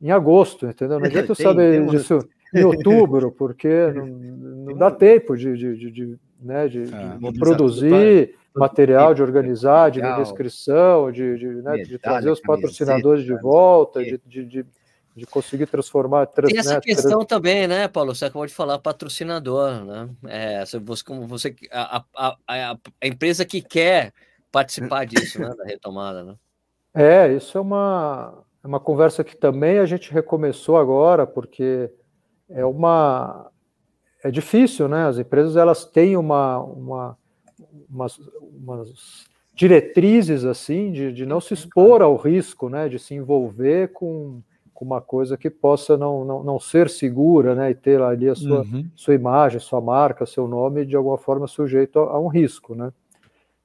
[0.00, 1.00] em agosto, entendeu?
[1.00, 2.20] Não adianta eu saber disso
[2.54, 7.38] em outubro, porque não, não dá tempo de, de, de, de né, de, ah, de
[7.38, 13.34] produzir material, de organizar, de vender inscrição, de, de, né, de trazer os patrocinadores de
[13.34, 14.66] volta, de, de, de,
[15.14, 16.26] de conseguir transformar.
[16.26, 17.26] Trans, Tem essa né, questão trans...
[17.26, 18.14] também, né, Paulo?
[18.14, 20.08] Você acabou de falar patrocinador, né?
[20.26, 24.12] É, você, como você, a, a, a, a empresa que quer
[24.50, 26.34] participar disso, né, da retomada, né?
[26.92, 31.88] É, isso é uma, é uma conversa que também a gente recomeçou agora, porque
[32.50, 33.50] é uma
[34.22, 35.06] é difícil, né?
[35.06, 37.18] As empresas elas têm uma, uma
[37.88, 39.24] umas, umas
[39.54, 42.88] diretrizes assim de, de não se expor ao risco, né?
[42.88, 44.40] De se envolver com,
[44.72, 47.70] com uma coisa que possa não, não, não ser segura, né?
[47.70, 48.86] E ter ali a sua, uhum.
[48.94, 52.92] sua imagem, sua marca, seu nome de alguma forma sujeito a, a um risco, né?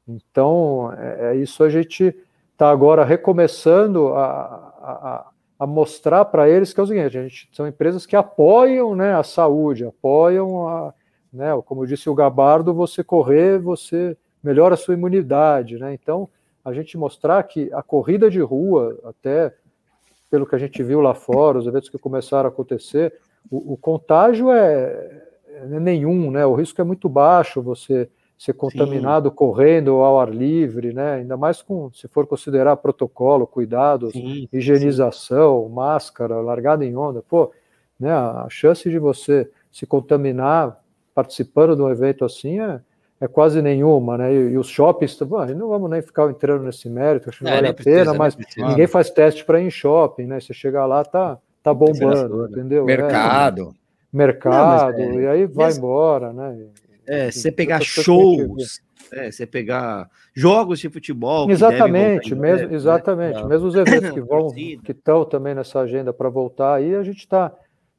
[0.08, 2.16] Então é, é isso a gente
[2.54, 5.30] está agora recomeçando a, a,
[5.60, 9.16] a mostrar para eles que é o seguinte: a gente são empresas que apoiam né,
[9.16, 10.94] a saúde, apoiam a,
[11.32, 15.94] né, como disse o Gabardo, você correr, você melhora a sua imunidade, né?
[15.94, 16.30] Então,
[16.64, 19.54] a gente mostrar que a corrida de rua, até
[20.30, 23.14] pelo que a gente viu lá fora, os eventos que começaram a acontecer,
[23.50, 26.46] o, o contágio é, é nenhum, né?
[26.46, 29.36] O risco é muito baixo, você ser contaminado sim.
[29.36, 31.16] correndo ao ar livre, né?
[31.16, 37.52] Ainda mais com se for considerar protocolo, cuidados, sim, higienização, máscara, largada em onda, pô,
[38.00, 38.12] né?
[38.12, 40.82] A chance de você se contaminar
[41.14, 42.82] participando de um evento assim é,
[43.22, 44.34] é quase nenhuma, né?
[44.34, 47.52] E, e os shoppings, bom, não vamos nem ficar entrando nesse mérito, acho que não
[47.52, 50.42] é, vale a precisa, pena, mas ninguém faz teste para ir em shopping, né?
[50.42, 52.84] Você chegar lá, tá, tá bombando, entendeu?
[52.84, 53.74] Mercado.
[53.74, 56.68] É, mercado, não, é, e aí vai embora, né?
[57.08, 58.82] É, você pegar shows,
[59.12, 61.50] é, você pegar jogos de futebol.
[61.50, 62.76] Exatamente, mesmo, né?
[62.76, 63.44] exatamente.
[63.46, 67.28] Mesmo os eventos que vão, que estão também nessa agenda para voltar aí, a gente
[67.28, 67.54] tá,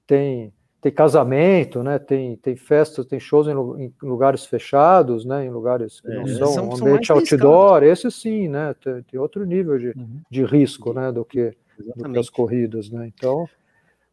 [0.06, 1.98] tem, tem casamento, né?
[1.98, 3.52] Tem, tem festas, tem shows em,
[3.84, 5.44] em lugares fechados, né?
[5.46, 8.74] Em lugares que é, não são, são ambiente são outdoor, esse sim, né?
[8.82, 10.20] Tem, tem outro nível de, uhum.
[10.30, 11.12] de risco, né?
[11.12, 11.52] Do que,
[11.96, 13.10] do que as corridas, né?
[13.14, 13.48] Então,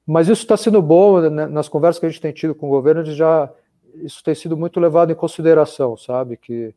[0.05, 1.47] mas isso está sendo bom né?
[1.47, 3.49] nas conversas que a gente tem tido com o governo, eles já
[3.95, 6.37] isso tem sido muito levado em consideração, sabe?
[6.37, 6.73] Que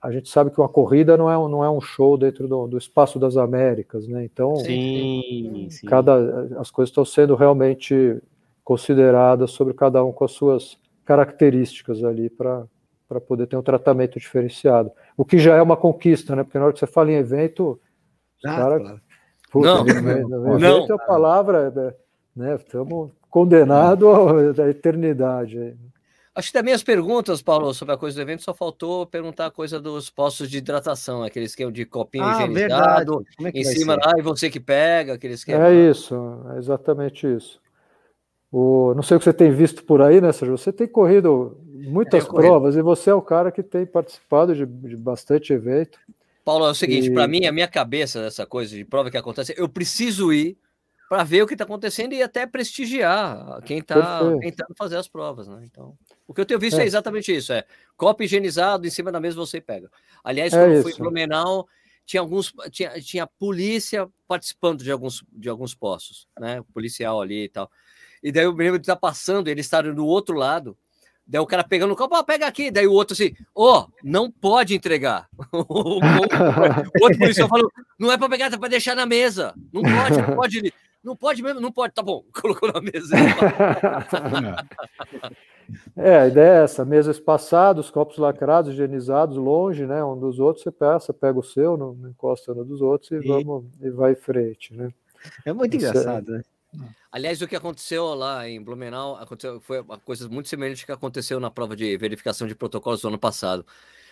[0.00, 2.78] a gente sabe que uma corrida não é, não é um show dentro do, do
[2.78, 4.24] espaço das Américas, né?
[4.24, 5.86] Então, sim, sim.
[5.86, 8.20] cada as coisas estão sendo realmente
[8.62, 12.66] consideradas sobre cada um com as suas características ali para
[13.08, 14.92] para poder ter um tratamento diferenciado.
[15.16, 16.44] O que já é uma conquista, né?
[16.44, 17.80] Porque na hora que você fala em evento,
[18.44, 19.00] ah, cara, claro.
[19.50, 21.96] puta, não, evento não, é a palavra,
[22.36, 22.54] né?
[22.54, 25.76] Estamos condenados à eternidade.
[26.34, 29.50] Acho que também as perguntas, Paulo, sobre a coisa do evento, só faltou perguntar a
[29.50, 34.12] coisa dos postos de hidratação, aquele esquema de copinho ah, higienizado, é em cima lá,
[34.16, 35.66] e você que pega, aquele esquema.
[35.66, 36.14] É isso,
[36.54, 37.60] é exatamente isso.
[38.52, 40.56] O, não sei o que você tem visto por aí, né, Sérgio?
[40.56, 44.96] Você tem corrido muitas provas e você é o cara que tem participado de, de
[44.96, 45.98] bastante evento.
[46.44, 47.14] Paulo, é o seguinte, e...
[47.14, 50.56] para mim, a minha cabeça dessa coisa de prova que acontece, eu preciso ir
[51.08, 55.48] para ver o que está acontecendo e até prestigiar quem está tentando fazer as provas,
[55.48, 55.62] né?
[55.64, 55.96] Então,
[56.30, 57.64] o que eu tenho visto é, é exatamente isso: é
[57.96, 59.90] copo higienizado em cima da mesa você pega.
[60.22, 61.66] Aliás, é quando eu fui em Blumenau,
[62.06, 66.62] tinha alguns tinha, tinha polícia participando de alguns de alguns postos, né?
[66.72, 67.68] policial ali e tal.
[68.22, 70.78] E daí eu me lembro de estar passando, eles estavam do outro lado.
[71.26, 72.70] Daí o cara pegando o copo, ah, pega aqui.
[72.70, 75.28] Daí o outro assim, ó, oh, não pode entregar.
[75.52, 75.98] o
[77.02, 77.68] outro policial falou,
[77.98, 79.52] não é para pegar, é para deixar na mesa.
[79.72, 80.74] Não pode, não pode.
[81.02, 81.60] Não pode mesmo?
[81.60, 82.24] Não pode, tá bom.
[82.32, 83.16] Colocou na mesa.
[85.96, 90.04] é, a ideia é essa: mesa espaçada, os copos lacrados, higienizados, longe, né?
[90.04, 93.26] Um dos outros, você pega, pega o seu, não, encosta no dos outros e, e...
[93.26, 94.92] vamos e vai em frente, né?
[95.44, 96.38] É muito Isso é engraçado, é...
[96.38, 96.44] né?
[97.10, 101.40] Aliás, o que aconteceu lá em Blumenau aconteceu, foi uma coisa muito semelhante que aconteceu
[101.40, 103.66] na prova de verificação de protocolos do ano passado.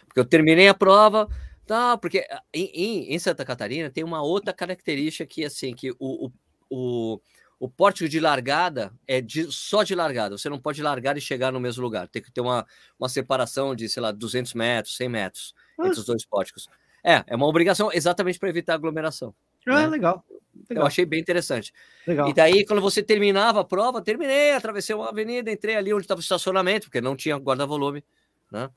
[0.07, 1.29] Porque eu terminei a prova,
[1.65, 1.97] tá?
[1.97, 6.33] Porque em, em Santa Catarina tem uma outra característica que, assim, que o, o
[6.71, 7.21] o,
[7.59, 10.39] o pórtico de largada é de, só de largada.
[10.39, 12.07] Você não pode largar e chegar no mesmo lugar.
[12.09, 12.67] Tem que ter uma,
[12.99, 16.69] uma separação de, sei lá, 200 metros, 100 metros entre os dois pórticos.
[17.03, 19.35] É, é uma obrigação exatamente para evitar aglomeração.
[19.67, 19.87] Ah, né?
[19.89, 20.25] legal.
[20.69, 20.85] legal.
[20.85, 21.73] Eu achei bem interessante.
[22.07, 22.29] Legal.
[22.29, 26.21] E daí, quando você terminava a prova, terminei, atravessei uma avenida, entrei ali onde estava
[26.21, 28.05] o estacionamento, porque não tinha guarda-volume,
[28.51, 28.71] né?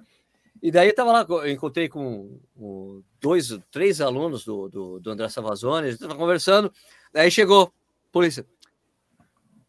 [0.62, 5.12] E daí eu tava lá, eu encontrei com, com dois, três alunos do, do, do
[5.12, 6.72] André Savazone, a gente tava conversando,
[7.12, 7.74] daí chegou
[8.12, 8.46] Polícia.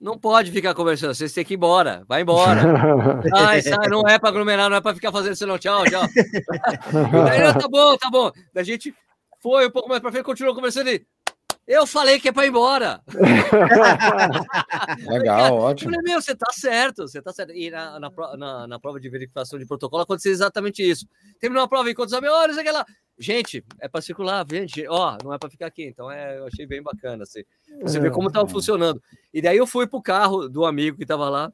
[0.02, 2.04] Não pode ficar conversando, vocês têm que ir embora.
[2.08, 2.60] Vai embora.
[3.32, 5.56] Ai, sai, não é para aglomerar, não é para ficar fazendo isso, não.
[5.56, 6.02] Tchau, tchau.
[7.24, 8.32] Daí, tá bom, tá bom.
[8.52, 8.92] Da gente
[9.40, 11.06] foi um pouco mais para frente, continuou conversando e.
[11.64, 13.00] Eu falei que é para ir embora.
[15.06, 15.92] Legal, Cara, ótimo.
[15.92, 17.52] Falei, meu, você tá certo, você tá certo.
[17.52, 21.06] E na, na, na, na prova de verificação de protocolo aconteceu exatamente isso.
[21.38, 22.84] Terminou a prova, enquanto os amigos, olha, aquela.
[23.18, 25.84] Gente, é para circular, gente, ó, não é para ficar aqui.
[25.84, 27.22] Então é, eu achei bem bacana.
[27.22, 27.42] Assim.
[27.80, 29.02] Você vê como estava funcionando.
[29.32, 31.52] E daí eu fui pro carro do amigo que estava lá.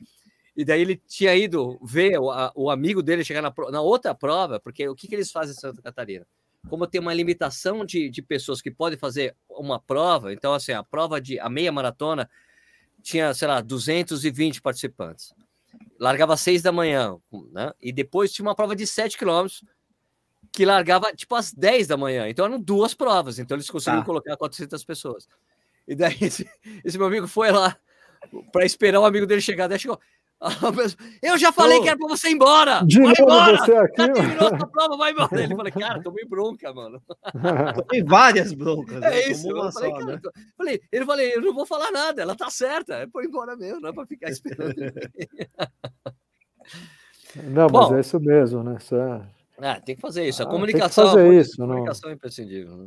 [0.57, 4.13] E daí ele tinha ido ver o, a, o amigo dele chegar na, na, outra
[4.13, 6.27] prova, porque o que, que eles fazem em Santa Catarina?
[6.69, 10.83] Como tem uma limitação de, de pessoas que podem fazer uma prova, então, assim, a
[10.83, 12.29] prova de a meia maratona
[13.03, 15.33] tinha, sei lá, 220 participantes.
[15.97, 17.17] Largava às seis da manhã,
[17.53, 17.73] né?
[17.81, 19.63] E depois tinha uma prova de 7 quilômetros
[20.53, 22.29] que largava tipo às 10 da manhã.
[22.29, 24.07] Então eram duas provas, então eles conseguiram tá.
[24.07, 25.29] colocar 400 pessoas.
[25.87, 26.49] E daí esse,
[26.85, 27.77] esse meu amigo foi lá
[28.53, 29.69] para esperar o amigo dele chegar.
[29.69, 29.99] Daí chegou,
[31.23, 32.83] Eu já falei oh, que era para você ir embora.
[32.87, 33.57] De vai novo embora.
[33.57, 33.97] você aqui.
[33.97, 35.43] Já terminou a prova, vai embora.
[35.43, 37.03] Ele falou, cara, tomei bronca, mano.
[37.75, 38.97] Tomei várias broncas.
[39.03, 39.29] É né?
[39.29, 39.49] isso.
[39.51, 40.21] Eu falei, só, cara, né?
[40.57, 42.95] falei, ele falei, eu não vou falar nada, ela tá certa.
[42.95, 44.75] É por embora mesmo, não é para ficar esperando.
[47.35, 48.77] não, Bom, mas é isso mesmo, né?
[48.79, 49.38] Isso é...
[49.61, 50.43] Ah, tem que fazer isso.
[50.43, 52.13] A comunicação, ah, fazer isso, a comunicação não...
[52.13, 52.77] é imprescindível.
[52.77, 52.87] Né?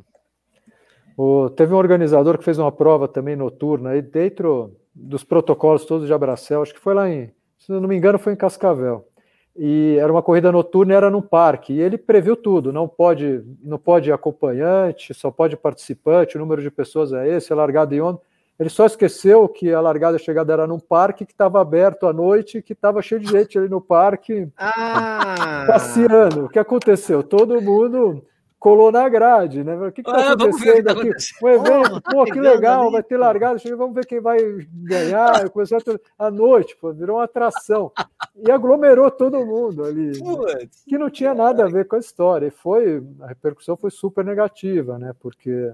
[1.17, 6.07] O, teve um organizador que fez uma prova também noturna aí dentro dos protocolos todos
[6.07, 9.07] de Abracel, acho que foi lá em, se não me engano, foi em Cascavel.
[9.55, 11.73] E era uma corrida noturna, era num parque.
[11.73, 16.37] E ele previu tudo: não pode, não pode acompanhante, só pode participante.
[16.37, 18.19] O número de pessoas é esse, a largada e onde.
[18.59, 22.05] Ele só esqueceu que a largada e a chegada era num parque que estava aberto
[22.05, 25.65] à noite, que estava cheio de gente ali no parque ah.
[25.67, 26.45] passeando.
[26.45, 27.23] O que aconteceu?
[27.23, 28.23] Todo mundo
[28.61, 29.75] colou na grade, né?
[29.75, 31.09] O que está ah, acontecendo tá aqui?
[31.41, 34.37] O evento, oh, pô, que legal, vai ter largada, vamos ver quem vai
[34.71, 35.49] ganhar.
[35.49, 35.79] Começou
[36.17, 37.91] à noite, pô, virou uma atração.
[38.35, 40.11] E aglomerou todo mundo ali.
[40.11, 40.69] Né?
[40.87, 42.45] Que não tinha nada a ver com a história.
[42.45, 45.11] E foi, a repercussão foi super negativa, né?
[45.19, 45.71] Porque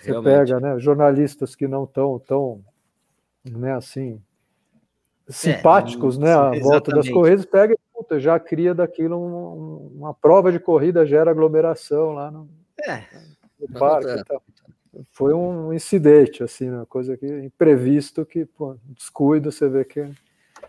[0.00, 2.64] você pega né, jornalistas que não estão tão,
[3.44, 4.22] né, assim,
[5.28, 6.34] simpáticos, é, né?
[6.34, 11.30] À volta das corridas, pega puta, já cria daquilo um, uma prova de corrida, gera
[11.30, 12.48] aglomeração lá no,
[12.86, 13.02] é,
[13.58, 14.10] no parque.
[14.10, 14.24] É.
[15.12, 20.08] Foi um incidente, assim, uma coisa que imprevisto que, pô, descuido, você vê que.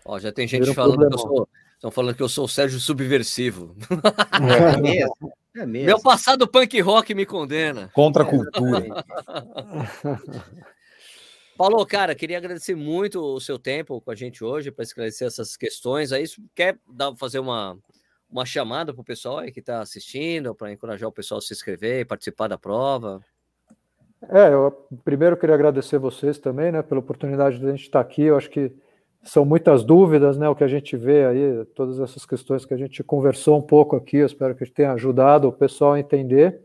[0.04, 1.48] Ó, já tem gente falando que eu sou.
[1.74, 3.76] Estão falando que eu sou o Sérgio Subversivo.
[4.72, 5.32] É mesmo.
[5.54, 5.86] É mesmo.
[5.86, 7.88] Meu passado punk rock me condena.
[7.94, 8.84] Contra a cultura.
[11.58, 15.56] Paulo, cara, queria agradecer muito o seu tempo com a gente hoje para esclarecer essas
[15.56, 16.12] questões.
[16.12, 16.22] Aí,
[16.54, 17.76] quer dar, fazer uma,
[18.30, 21.52] uma chamada para o pessoal aí que está assistindo, para encorajar o pessoal a se
[21.52, 23.20] inscrever e participar da prova?
[24.30, 24.70] É, eu
[25.04, 28.22] primeiro queria agradecer vocês também, né, pela oportunidade de a gente estar aqui.
[28.22, 28.70] Eu acho que
[29.24, 32.78] são muitas dúvidas, né, o que a gente vê aí, todas essas questões que a
[32.78, 34.18] gente conversou um pouco aqui.
[34.18, 36.62] Eu espero que a gente tenha ajudado o pessoal a entender.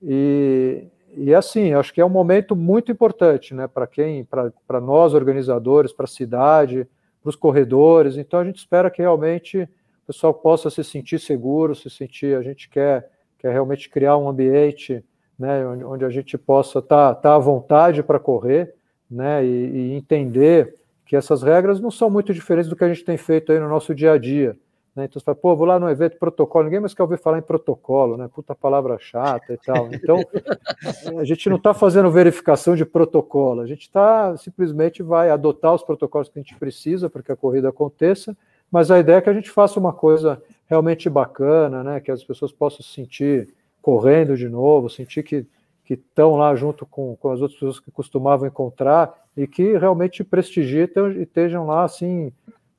[0.00, 5.14] E, e assim, acho que é um momento muito importante, né, para quem, para nós
[5.14, 6.86] organizadores, para a cidade,
[7.22, 8.16] para os corredores.
[8.16, 12.36] Então a gente espera que realmente o pessoal possa se sentir seguro, se sentir.
[12.36, 15.04] A gente quer, quer realmente criar um ambiente,
[15.38, 18.74] né, onde, a gente possa estar tá, tá à vontade para correr,
[19.10, 23.04] né, e, e entender que essas regras não são muito diferentes do que a gente
[23.04, 24.56] tem feito aí no nosso dia a dia.
[24.94, 25.04] Né?
[25.04, 27.42] Então você fala, pô, vou lá no evento protocolo, ninguém mais quer ouvir falar em
[27.42, 28.28] protocolo, né?
[28.32, 29.88] Puta palavra chata e tal.
[29.92, 30.18] Então,
[31.18, 35.82] a gente não está fazendo verificação de protocolo, a gente está simplesmente vai adotar os
[35.82, 38.36] protocolos que a gente precisa para que a corrida aconteça,
[38.70, 42.00] mas a ideia é que a gente faça uma coisa realmente bacana, né?
[42.00, 43.48] Que as pessoas possam se sentir
[43.80, 45.46] correndo de novo, sentir que
[45.84, 50.22] que estão lá junto com, com as outras pessoas que costumavam encontrar e que realmente
[50.22, 52.32] prestigiem e estejam lá assim,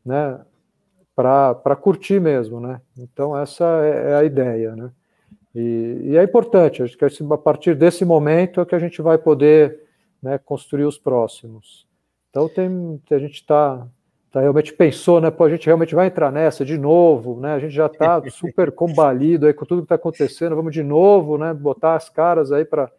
[0.05, 0.39] né,
[1.15, 2.81] para curtir mesmo, né?
[2.97, 4.91] Então essa é, é a ideia, né?
[5.55, 9.19] E, e, é importante, acho que a partir desse momento é que a gente vai
[9.19, 9.81] poder
[10.21, 11.85] né, construir os próximos.
[12.29, 13.87] Então tem, a gente está
[14.31, 15.29] tá, realmente pensou, né?
[15.29, 17.53] Pô, a gente realmente vai entrar nessa de novo, né?
[17.53, 21.37] A gente já está super combalido aí com tudo que está acontecendo, vamos de novo,
[21.37, 21.53] né?
[21.53, 22.89] Botar as caras aí para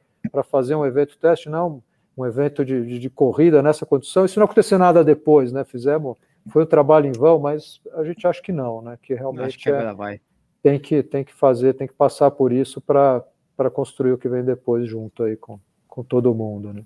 [0.44, 1.82] fazer um evento teste, não
[2.16, 4.24] um evento de, de, de corrida nessa condição.
[4.24, 5.64] Isso não acontecer nada depois, né?
[5.64, 6.16] Fizemos
[6.50, 8.98] foi um trabalho em vão, mas a gente acha que não, né?
[9.02, 10.20] Que realmente que é, vai.
[10.62, 13.24] tem que tem que fazer, tem que passar por isso para
[13.72, 16.84] construir o que vem depois junto aí com, com todo mundo, né?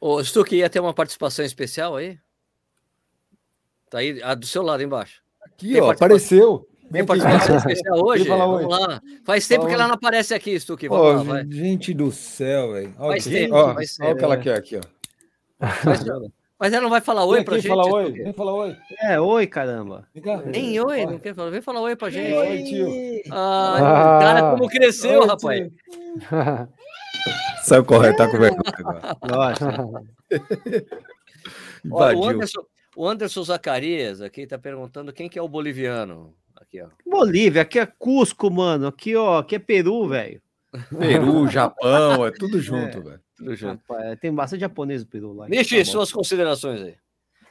[0.00, 2.18] Ô, Stuck, ia ter uma participação especial aí?
[3.88, 5.22] Tá aí, a do seu lado embaixo.
[5.44, 6.66] Aqui, ó, apareceu.
[6.90, 8.24] Tem participação especial hoje?
[8.24, 9.00] Vamos lá.
[9.24, 10.88] Faz tempo que ela não aparece aqui, Stuck.
[10.88, 11.46] Vamos oh, lá, vai.
[11.46, 12.92] Gente do céu, velho.
[12.92, 13.54] Faz tempo.
[13.54, 15.66] Ó, olha o que ela quer aqui, ó.
[15.66, 16.04] Faz,
[16.62, 17.66] mas ela não vai falar oi pra gente?
[17.66, 18.76] Fala oi, vem falar oi.
[19.00, 20.08] É, oi, caramba.
[20.46, 21.50] Nem oi, não quer falar.
[21.50, 22.32] Vem falar oi pra gente.
[22.32, 22.86] Oi, tio.
[23.32, 25.72] Ah, cara, como cresceu, oi, rapaz.
[27.64, 28.62] Saiu correto, tá com vergonha
[29.20, 29.56] agora.
[31.84, 32.14] Nossa.
[32.14, 32.62] Ó, o, Anderson,
[32.94, 36.32] o Anderson Zacarias aqui tá perguntando quem que é o boliviano.
[36.54, 36.86] Aqui, ó.
[37.04, 38.86] Bolívia, aqui é Cusco, mano.
[38.86, 40.40] Aqui, ó, aqui é Peru, velho.
[40.96, 43.00] Peru, Japão, é tudo junto, é.
[43.00, 43.20] velho.
[43.60, 45.48] Rapaz, tem bastante japonês no Peru lá.
[45.48, 46.94] Nishi, tá suas considerações aí.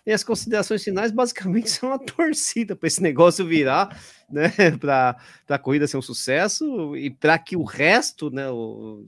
[0.05, 3.99] E as considerações finais basicamente são a torcida para esse negócio virar,
[4.29, 4.51] né?
[4.79, 8.49] Para a corrida ser um sucesso e para que o resto, né?
[8.49, 9.03] O,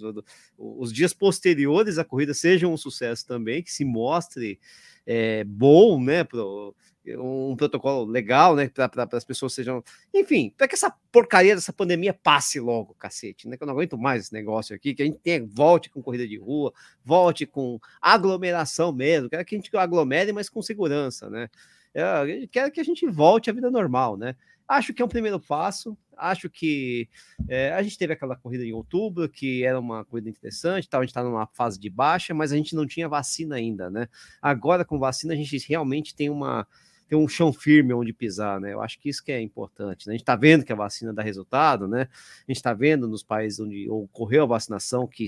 [0.58, 4.60] o, os dias posteriores à corrida sejam um sucesso também, que se mostre
[5.06, 6.24] é, bom, né?
[6.24, 6.76] Pro,
[7.18, 8.70] um protocolo legal, né?
[8.70, 9.84] Para as pessoas sejam.
[10.14, 13.58] Enfim, para que essa porcaria dessa pandemia passe logo, cacete, né?
[13.58, 16.38] Que eu não aguento mais esse negócio aqui, que a gente volte com corrida de
[16.38, 16.74] rua,
[17.04, 21.50] volte com aglomeração mesmo, quero que a gente aglomere, mas com segurança, né?
[21.94, 24.36] é, quer que a gente volte à vida normal, né?
[24.68, 25.98] Acho que é um primeiro passo.
[26.18, 27.08] Acho que
[27.48, 31.04] é, a gente teve aquela corrida em outubro, que era uma corrida interessante, tal, a
[31.04, 34.08] gente está numa fase de baixa, mas a gente não tinha vacina ainda, né?
[34.42, 36.68] Agora, com vacina, a gente realmente tem uma
[37.14, 38.74] tem um chão firme onde pisar, né?
[38.74, 40.08] Eu acho que isso que é importante.
[40.08, 40.14] Né?
[40.14, 42.08] A gente está vendo que a vacina dá resultado, né?
[42.12, 45.28] A gente está vendo nos países onde ocorreu a vacinação que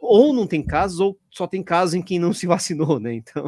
[0.00, 3.12] ou não tem casos, ou só tem casos em quem não se vacinou, né?
[3.14, 3.46] Então,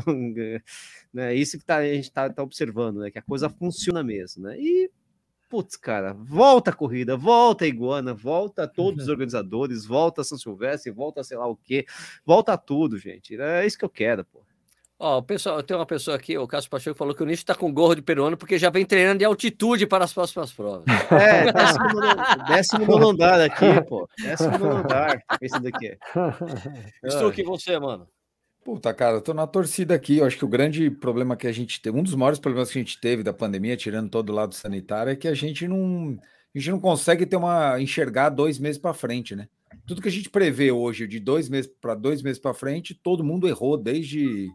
[1.12, 3.11] né, isso que tá, a gente está tá observando, né?
[3.12, 4.59] Que a coisa funciona mesmo, né?
[4.59, 4.90] E,
[5.48, 9.12] putz, cara, volta a corrida, volta a Iguana, volta todos os uhum.
[9.12, 11.86] organizadores, volta São Silvestre, volta sei lá o quê,
[12.24, 13.40] volta tudo, gente.
[13.40, 14.49] É isso que eu quero, pô.
[15.02, 17.72] Ó, pessoal, tem uma pessoa aqui, o Cássio Pacheco falou que o Nicho está com
[17.72, 20.85] gorro de peruano porque já vem treinando de altitude para as próximas provas.
[21.10, 24.06] É, décimo, décimo nono andar aqui, pô.
[24.20, 25.97] Décimo nono andar, esse daqui.
[27.02, 28.06] Estou que você, mano.
[28.62, 30.18] Puta, cara, eu tô na torcida aqui.
[30.18, 32.78] Eu acho que o grande problema que a gente teve, um dos maiores problemas que
[32.78, 36.18] a gente teve da pandemia, tirando todo o lado sanitário, é que a gente não,
[36.55, 39.48] a gente não consegue ter uma enxergar dois meses para frente, né?
[39.86, 43.24] Tudo que a gente prevê hoje de dois meses para dois meses para frente, todo
[43.24, 44.47] mundo errou desde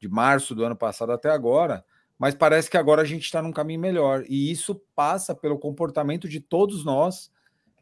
[0.00, 1.84] de março do ano passado até agora,
[2.18, 4.24] mas parece que agora a gente está num caminho melhor.
[4.28, 7.30] E isso passa pelo comportamento de todos nós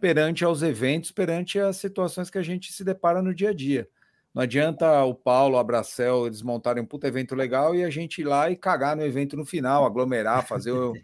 [0.00, 3.88] perante aos eventos, perante as situações que a gente se depara no dia a dia.
[4.34, 8.20] Não adianta o Paulo, a Bracel, eles montarem um puta evento legal e a gente
[8.20, 10.94] ir lá e cagar no evento no final, aglomerar, fazer um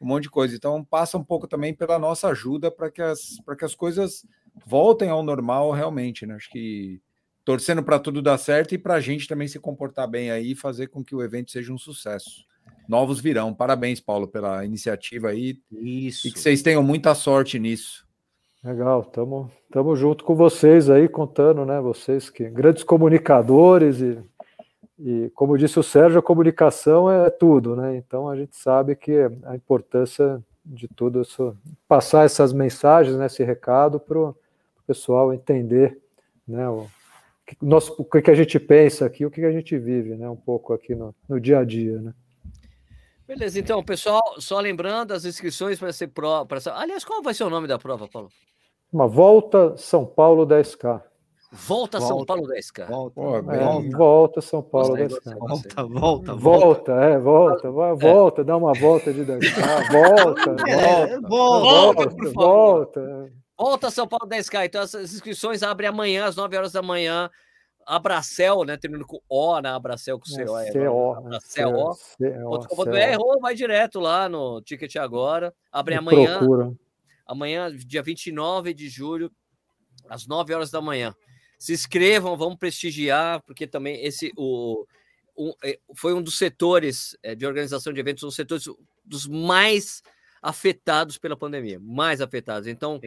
[0.00, 0.54] monte de coisa.
[0.54, 4.26] Então passa um pouco também pela nossa ajuda para que, as, que as coisas
[4.66, 6.26] voltem ao normal realmente.
[6.26, 6.34] Né?
[6.34, 7.00] Acho que
[7.46, 10.56] torcendo para tudo dar certo e para a gente também se comportar bem aí e
[10.56, 12.44] fazer com que o evento seja um sucesso.
[12.88, 13.54] Novos virão.
[13.54, 15.56] Parabéns, Paulo, pela iniciativa aí.
[15.70, 16.26] Isso.
[16.26, 18.04] E que vocês tenham muita sorte nisso.
[18.64, 21.80] Legal, estamos tamo junto com vocês aí, contando, né?
[21.80, 24.18] Vocês que grandes comunicadores e,
[24.98, 27.96] e, como disse o Sérgio, a comunicação é tudo, né?
[27.96, 29.12] Então a gente sabe que
[29.44, 31.56] a importância de tudo isso,
[31.86, 34.36] passar essas mensagens, né, esse recado para o
[34.84, 35.96] pessoal entender
[36.48, 36.88] né, o,
[37.62, 40.28] nosso, o que a gente pensa aqui, o que a gente vive, né?
[40.28, 42.12] Um pouco aqui no, no dia a dia, né?
[43.26, 46.46] Beleza, então, pessoal, só lembrando as inscrições para ser prova.
[46.46, 46.58] Pra...
[46.74, 48.28] Aliás, qual vai ser o nome da prova, Paulo?
[48.92, 51.02] Uma Volta São Paulo 10K.
[51.52, 52.86] Volta, volta São Paulo 10K.
[52.88, 53.96] Volta, é, volta.
[53.96, 55.38] volta São Paulo 10K.
[55.38, 56.92] Volta, volta, volta.
[56.92, 59.92] é, volta, vai, volta, dá uma volta de 10K.
[59.92, 63.00] Volta, é, volta, volta, volta, volta.
[63.00, 63.45] Volta
[63.90, 64.66] São Paulo 10K.
[64.66, 67.30] Então, as inscrições abrem amanhã, às 9 horas da manhã.
[67.86, 68.76] Abracel, né?
[68.76, 70.58] Terminando com O na Abracel, com CO.
[70.58, 71.14] É, CO.
[71.14, 71.96] Abracel.
[73.12, 75.54] Errou, vai direto lá no Ticket Agora.
[75.70, 76.38] Abre amanhã.
[76.38, 76.74] Procura.
[77.24, 79.32] Amanhã, dia 29 de julho,
[80.08, 81.14] às 9 horas da manhã.
[81.58, 84.84] Se inscrevam, vamos prestigiar, porque também esse o,
[85.34, 88.64] o é, foi um dos setores é, de organização de eventos, um dos setores
[89.04, 90.02] dos mais
[90.42, 92.68] afetados pela pandemia, mais afetados.
[92.68, 93.00] Então,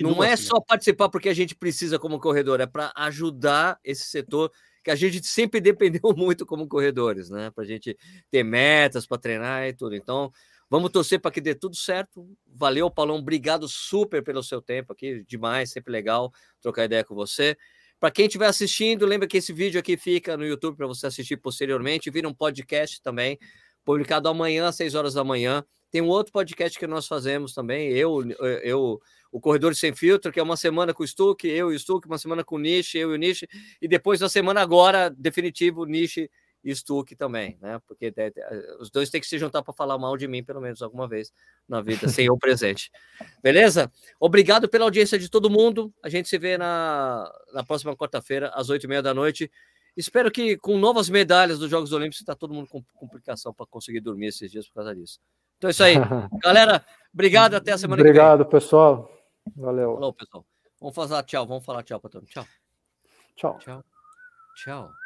[0.00, 0.44] não é assim.
[0.44, 4.50] só participar porque a gente precisa como corredor, é para ajudar esse setor
[4.84, 7.50] que a gente sempre dependeu muito como corredores, né?
[7.50, 7.96] Para a gente
[8.30, 9.94] ter metas para treinar e tudo.
[9.96, 10.30] Então,
[10.68, 12.28] vamos torcer para que dê tudo certo.
[12.46, 13.16] Valeu, Paulão.
[13.16, 15.24] Obrigado super pelo seu tempo aqui.
[15.26, 17.56] Demais, sempre legal trocar ideia com você.
[17.98, 21.38] Para quem estiver assistindo, lembra que esse vídeo aqui fica no YouTube para você assistir
[21.38, 22.10] posteriormente.
[22.10, 23.38] Vira um podcast também,
[23.82, 25.64] publicado amanhã às 6 horas da manhã.
[25.94, 28.28] Tem um outro podcast que nós fazemos também, eu,
[28.64, 29.00] eu
[29.30, 32.08] o Corredor Sem Filtro, que é uma semana com o Stuck, eu e o Stuck,
[32.08, 33.44] uma semana com o Nish, eu e o Nish,
[33.80, 36.28] e depois uma semana agora, definitivo, Nish
[36.64, 37.80] e Stuck também, né?
[37.86, 38.12] Porque
[38.80, 41.30] os dois têm que se juntar para falar mal de mim, pelo menos alguma vez
[41.68, 42.90] na vida, sem eu presente.
[43.40, 43.88] Beleza?
[44.18, 45.94] Obrigado pela audiência de todo mundo.
[46.02, 49.48] A gente se vê na, na próxima quarta-feira, às oito e meia da noite.
[49.96, 54.00] Espero que com novas medalhas dos Jogos Olímpicos, está todo mundo com complicação para conseguir
[54.00, 55.20] dormir esses dias por causa disso.
[55.58, 55.94] Então é isso aí.
[56.42, 57.54] Galera, obrigado.
[57.54, 58.32] Até a semana obrigado, que vem.
[58.32, 59.10] Obrigado, pessoal.
[59.56, 59.94] Valeu.
[59.94, 60.46] Falou, pessoal.
[60.80, 61.46] Vamos falar tchau.
[61.46, 62.30] Vamos falar tchau para todo mundo.
[62.30, 62.46] Tchau.
[63.36, 63.58] Tchau.
[63.58, 63.84] Tchau.
[64.56, 65.03] Tchau.